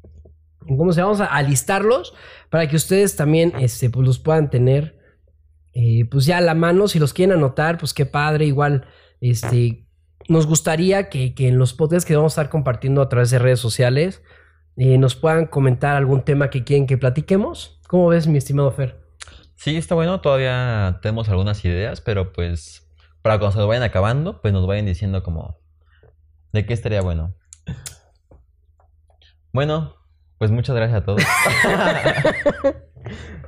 en 0.68 0.78
cómo 0.78 0.94
se 0.94 1.02
vamos 1.02 1.22
a 1.22 1.26
alistarlos 1.26 2.14
para 2.52 2.68
que 2.68 2.76
ustedes 2.76 3.16
también 3.16 3.54
este, 3.60 3.90
pues, 3.90 4.06
los 4.06 4.20
puedan 4.20 4.52
tener 4.52 5.00
eh, 5.74 6.06
pues 6.06 6.26
ya 6.26 6.38
a 6.38 6.42
la 6.42 6.54
mano. 6.54 6.88
Si 6.88 7.00
los 7.00 7.14
quieren 7.14 7.38
anotar, 7.38 7.80
pues 7.80 7.96
qué 7.96 8.06
padre. 8.06 8.46
Igual, 8.46 8.86
este, 9.22 9.89
nos 10.28 10.46
gustaría 10.48 11.10
que, 11.10 11.34
que 11.34 11.48
en 11.48 11.58
los 11.58 11.74
podcasts 11.74 12.06
que 12.06 12.16
vamos 12.16 12.38
a 12.38 12.42
estar 12.42 12.52
compartiendo 12.52 13.02
a 13.02 13.10
través 13.10 13.30
de 13.32 13.40
redes 13.40 13.60
sociales 13.60 14.22
eh, 14.76 14.98
nos 14.98 15.16
puedan 15.16 15.46
comentar 15.46 15.96
algún 15.96 16.24
tema 16.24 16.50
que 16.50 16.64
quieren 16.64 16.88
que 16.88 16.98
platiquemos. 16.98 17.82
¿Cómo 17.88 18.08
ves, 18.08 18.28
mi 18.28 18.38
estimado 18.38 18.72
Fer? 18.72 19.02
Sí, 19.56 19.76
está 19.76 19.94
bueno, 19.94 20.22
todavía 20.22 21.00
tenemos 21.02 21.28
algunas 21.28 21.66
ideas, 21.66 22.00
pero 22.00 22.32
pues 22.32 22.90
para 23.22 23.38
cuando 23.40 23.52
se 23.52 23.58
nos 23.60 23.68
vayan 23.68 23.84
acabando, 23.84 24.42
pues 24.42 24.54
nos 24.54 24.66
vayan 24.66 24.86
diciendo 24.86 25.22
como 25.22 25.58
de 26.54 26.66
qué 26.66 26.74
estaría 26.74 27.02
bueno. 27.02 27.36
Bueno, 29.52 29.96
pues 30.40 30.50
muchas 30.50 30.76
gracias 30.76 31.02
a 31.02 31.06
todos. 31.06 31.22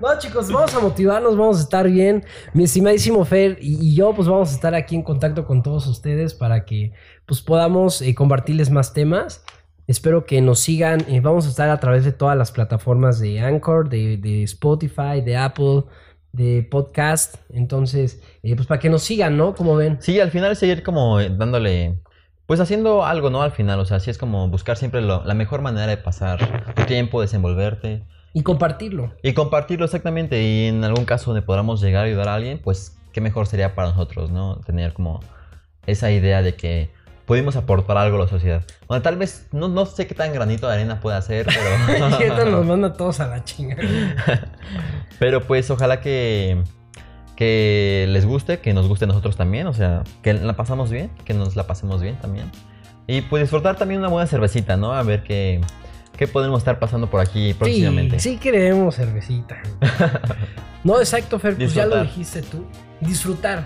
No, 0.01 0.17
chicos, 0.17 0.51
vamos 0.51 0.73
a 0.73 0.80
motivarnos, 0.80 1.38
vamos 1.38 1.60
a 1.60 1.62
estar 1.62 1.88
bien. 1.88 2.25
Mi 2.54 2.63
estimadísimo 2.63 3.23
Fer 3.25 3.60
y, 3.62 3.93
yo, 3.93 4.13
pues 4.15 4.27
vamos 4.27 4.51
a 4.51 4.56
estar 4.56 4.73
aquí 4.73 4.95
en 4.95 5.04
contacto 5.04 5.45
con 5.45 5.62
todos 5.62 5.86
ustedes 5.86 6.34
para 6.34 6.65
que 6.65 6.93
pues 7.27 7.41
podamos 7.41 8.01
eh, 8.01 8.15
compartirles 8.15 8.71
más 8.71 8.93
temas. 8.93 9.43
Espero 9.86 10.25
que 10.25 10.41
nos 10.41 10.60
sigan. 10.60 11.01
eh, 11.08 11.19
vamos 11.21 11.45
a 11.45 11.49
estar 11.49 11.69
a 11.69 11.80
través 11.80 12.04
de 12.04 12.12
todas 12.12 12.36
las 12.36 12.51
plataformas 12.51 13.19
de 13.19 13.39
Anchor, 13.39 13.89
de, 13.89 14.17
de 14.17 14.41
Spotify, 14.43 15.21
de 15.23 15.38
Apple, 15.38 15.84
de 16.32 16.67
podcast. 16.69 17.36
Entonces, 17.49 18.23
eh, 18.41 18.56
pues 18.56 18.67
para 18.67 18.80
que 18.80 18.89
nos 18.89 19.04
sigan, 19.04 19.38
¿no? 19.38 19.54
Como 19.54 19.75
ven. 19.75 20.01
Sí, 20.01 20.19
al 20.19 20.32
final 20.32 20.56
seguir 20.56 20.82
como 20.82 21.21
dándole, 21.21 21.99
pues 22.45 22.60
haciendo 22.60 23.06
algo, 23.06 23.30
¿no? 23.30 23.41
Al 23.43 23.51
final, 23.51 23.80
o 23.80 23.86
sea, 23.86 23.99
sí 23.99 24.10
es 24.10 24.17
como 24.17 24.47
buscar 24.49 24.77
siempre 24.77 25.01
lo- 25.01 25.23
la 25.23 25.34
mejor 25.34 25.62
manera 25.62 25.88
de 25.88 25.97
pasar 25.97 26.73
tu 26.75 26.84
tiempo, 26.84 27.21
desenvolverte 27.21 28.04
Y 28.34 28.43
compartirlo. 28.43 29.13
y 29.23 29.34
compartirlo 29.34 29.86
exactamente. 29.86 30.41
Y 30.43 30.67
en 30.67 30.84
algún 30.84 31.06
caso 31.06 31.32
donde 31.32 31.41
podamos 31.45 31.82
llegar 31.82 32.04
a 32.04 32.08
ayudar 32.08 32.27
a 32.30 32.36
alguien, 32.36 32.60
pues 32.63 32.97
qué 33.13 33.21
mejor 33.21 33.47
sería 33.47 33.73
para 33.75 33.89
nosotros, 33.89 34.32
¿no? 34.32 34.58
Tener 34.65 34.93
como 34.93 35.19
esa 35.86 36.12
idea 36.12 36.41
de 36.41 36.56
que 36.56 36.91
pudimos 37.25 37.56
aportar 37.56 37.95
algo 37.97 38.17
a 38.17 38.21
la 38.21 38.27
sociedad. 38.27 38.63
Bueno, 38.88 39.01
tal 39.01 39.15
vez, 39.15 39.47
no, 39.54 39.69
no 39.69 39.86
sé 39.86 40.06
qué 40.08 40.13
tan 40.15 40.34
granito 40.34 40.67
de 40.67 40.73
arena 40.73 40.99
puede 40.99 41.15
hacer, 41.17 41.45
pero... 41.45 41.99
Y 42.19 42.23
ahorita 42.23 42.45
nos 42.45 42.65
manda 42.65 42.91
todos 42.93 43.19
a 43.21 43.27
la 43.27 43.43
chingada. 43.45 43.82
Pero 45.19 45.41
pues 45.41 45.69
ojalá 45.71 46.01
que, 46.01 46.62
que 47.41 48.06
les 48.08 48.23
guste, 48.23 48.60
que 48.60 48.71
nos 48.71 48.88
guste 48.88 49.06
a 49.06 49.08
nosotros 49.08 49.36
también, 49.36 49.65
o 49.65 49.73
sea, 49.73 50.04
que 50.21 50.32
la 50.36 50.54
pasamos 50.56 50.91
bien, 50.91 51.10
que 51.25 51.34
nos 51.34 51.56
la 51.56 51.65
pasemos 51.65 51.99
bien 51.99 52.15
también. 52.17 52.51
Y 53.08 53.21
pues 53.21 53.41
disfrutar 53.41 53.77
también 53.77 53.99
una 53.99 54.10
buena 54.10 54.27
cervecita, 54.27 54.77
¿no? 54.77 54.93
A 54.93 55.01
ver 55.01 55.23
qué, 55.23 55.60
qué 56.15 56.27
podemos 56.27 56.60
estar 56.60 56.77
pasando 56.77 57.10
por 57.10 57.19
aquí 57.19 57.56
próximamente. 57.56 58.19
Sí, 58.19 58.34
sí 58.34 58.38
queremos 58.38 58.95
cervecita. 58.95 59.60
no, 60.84 60.99
exacto, 60.99 61.39
Fer, 61.39 61.56
pues 61.56 61.73
ya 61.73 61.88
lo 61.88 61.95
Disfrutar. 61.95 62.15
dijiste 62.15 62.41
tú. 62.43 62.63
Disfrutar. 62.99 63.65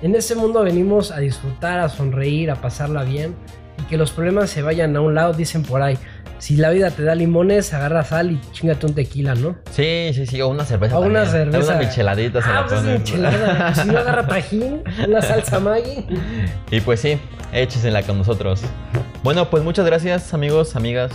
En 0.00 0.14
ese 0.14 0.34
mundo 0.34 0.62
venimos 0.62 1.10
a 1.10 1.18
disfrutar, 1.18 1.78
a 1.78 1.90
sonreír, 1.90 2.50
a 2.50 2.54
pasarla 2.54 3.04
bien 3.04 3.34
y 3.78 3.82
que 3.82 3.98
los 3.98 4.12
problemas 4.12 4.48
se 4.48 4.62
vayan 4.62 4.96
a 4.96 5.02
un 5.02 5.14
lado, 5.14 5.34
dicen 5.34 5.62
por 5.62 5.82
ahí. 5.82 5.98
Si 6.40 6.56
la 6.56 6.70
vida 6.70 6.90
te 6.90 7.02
da 7.02 7.14
limones, 7.14 7.72
agarra 7.74 8.02
sal 8.02 8.32
y 8.32 8.40
chingate 8.52 8.86
un 8.86 8.94
tequila, 8.94 9.34
¿no? 9.34 9.56
Sí, 9.72 10.10
sí, 10.14 10.26
sí, 10.26 10.40
o 10.40 10.48
una 10.48 10.64
cerveza. 10.64 10.98
O 10.98 11.02
una 11.02 11.24
también. 11.24 11.52
cerveza. 11.52 11.72
Una 11.74 11.82
micheladita 11.86 12.40
se 12.42 12.48
ah, 12.48 12.52
la 12.54 12.62
pues 12.62 12.72
es 12.72 12.78
ponen. 12.80 12.98
michelada. 13.00 13.74
si 13.82 13.88
no 13.88 13.98
agarra 13.98 14.26
tajín, 14.26 14.82
una 15.06 15.20
salsa 15.20 15.60
Maggi. 15.60 16.06
Y 16.70 16.80
pues 16.80 17.00
sí, 17.00 17.18
échesela 17.52 18.02
con 18.02 18.16
nosotros. 18.18 18.62
Bueno, 19.22 19.50
pues 19.50 19.62
muchas 19.62 19.84
gracias, 19.84 20.32
amigos, 20.32 20.76
amigas. 20.76 21.12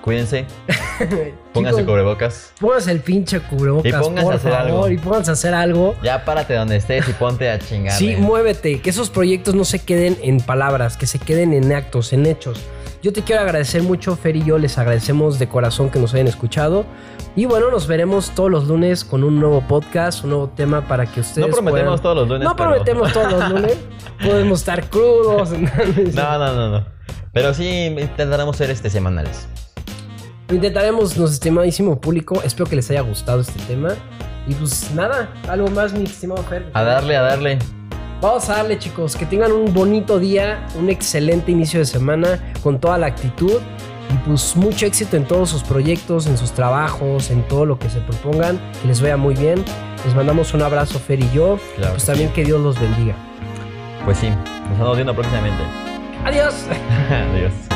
Cuídense, 0.00 0.46
pónganse 1.52 1.78
Chicos, 1.78 1.92
cubrebocas. 1.92 2.52
Pónganse 2.58 2.90
el 2.90 3.00
pinche 3.00 3.38
cubrebocas, 3.38 3.88
Y 3.88 3.92
pónganse 3.92 4.22
por 4.24 4.32
a 4.32 4.36
hacer 4.36 4.50
favor, 4.50 4.66
algo. 4.66 4.88
y 4.90 4.98
pónganse 4.98 5.30
a 5.30 5.34
hacer 5.34 5.54
algo. 5.54 5.94
Ya 6.02 6.24
párate 6.24 6.54
donde 6.54 6.74
estés 6.74 7.08
y 7.08 7.12
ponte 7.12 7.48
a 7.48 7.60
chingar. 7.60 7.96
Sí, 7.96 8.16
muévete, 8.16 8.80
que 8.80 8.90
esos 8.90 9.10
proyectos 9.10 9.54
no 9.54 9.64
se 9.64 9.78
queden 9.78 10.18
en 10.22 10.40
palabras, 10.40 10.96
que 10.96 11.06
se 11.06 11.20
queden 11.20 11.52
en 11.54 11.72
actos, 11.72 12.12
en 12.12 12.26
hechos. 12.26 12.60
Yo 13.02 13.12
te 13.12 13.22
quiero 13.22 13.42
agradecer 13.42 13.82
mucho, 13.82 14.14
Fer 14.14 14.36
y 14.36 14.44
yo 14.44 14.58
les 14.58 14.78
agradecemos 14.78 15.38
de 15.40 15.48
corazón 15.48 15.90
que 15.90 15.98
nos 15.98 16.14
hayan 16.14 16.28
escuchado. 16.28 16.84
Y 17.34 17.46
bueno, 17.46 17.70
nos 17.70 17.88
veremos 17.88 18.30
todos 18.30 18.48
los 18.50 18.68
lunes 18.68 19.04
con 19.04 19.24
un 19.24 19.40
nuevo 19.40 19.60
podcast, 19.66 20.22
un 20.22 20.30
nuevo 20.30 20.48
tema 20.50 20.86
para 20.86 21.06
que 21.06 21.20
ustedes. 21.20 21.48
No 21.48 21.52
prometemos 21.54 22.00
puedan- 22.00 22.02
todos 22.02 22.16
los 22.16 22.28
lunes. 22.28 22.44
No 22.48 22.54
pero- 22.56 22.70
prometemos 22.70 23.12
todos 23.12 23.32
los 23.32 23.50
lunes. 23.50 23.76
Podemos 24.24 24.60
estar 24.60 24.88
crudos. 24.88 25.50
No, 26.14 26.38
no, 26.38 26.52
no, 26.54 26.68
no. 26.78 26.84
Pero 27.32 27.52
sí 27.54 27.66
intentaremos 27.66 28.56
ser 28.56 28.70
este 28.70 28.88
semanales. 28.88 29.48
Intentaremos, 30.50 31.16
nuestro 31.16 31.24
estimadísimo 31.26 32.00
público. 32.00 32.40
Espero 32.44 32.66
que 32.66 32.76
les 32.76 32.88
haya 32.90 33.00
gustado 33.00 33.40
este 33.40 33.60
tema. 33.64 33.94
Y 34.46 34.54
pues 34.54 34.90
nada, 34.94 35.32
algo 35.48 35.68
más, 35.68 35.92
mi 35.92 36.04
estimado 36.04 36.42
Fer. 36.44 36.70
A 36.74 36.82
darle, 36.82 37.16
a 37.16 37.22
darle. 37.22 37.58
Vamos 38.22 38.48
a 38.48 38.58
darle, 38.58 38.78
chicos. 38.78 39.16
Que 39.16 39.26
tengan 39.26 39.50
un 39.50 39.74
bonito 39.74 40.20
día, 40.20 40.64
un 40.78 40.88
excelente 40.88 41.50
inicio 41.50 41.80
de 41.80 41.86
semana 41.86 42.38
con 42.62 42.78
toda 42.78 42.96
la 42.96 43.08
actitud. 43.08 43.60
Y 44.10 44.28
pues 44.28 44.54
mucho 44.54 44.86
éxito 44.86 45.16
en 45.16 45.24
todos 45.24 45.50
sus 45.50 45.64
proyectos, 45.64 46.28
en 46.28 46.38
sus 46.38 46.52
trabajos, 46.52 47.32
en 47.32 47.42
todo 47.48 47.66
lo 47.66 47.80
que 47.80 47.90
se 47.90 47.98
propongan. 48.00 48.60
Que 48.80 48.86
les 48.86 49.02
vaya 49.02 49.16
muy 49.16 49.34
bien. 49.34 49.64
Les 50.04 50.14
mandamos 50.14 50.54
un 50.54 50.62
abrazo, 50.62 51.00
Fer 51.00 51.18
y 51.18 51.28
yo. 51.32 51.58
Claro 51.74 51.94
pues 51.94 52.06
también 52.06 52.32
que 52.32 52.44
Dios 52.44 52.60
los 52.60 52.80
bendiga. 52.80 53.16
Pues 54.04 54.18
sí, 54.18 54.28
nos 54.28 54.72
estamos 54.72 54.96
viendo 54.96 55.14
próximamente. 55.14 55.64
Adiós. 56.24 56.54
Adiós. 57.10 57.71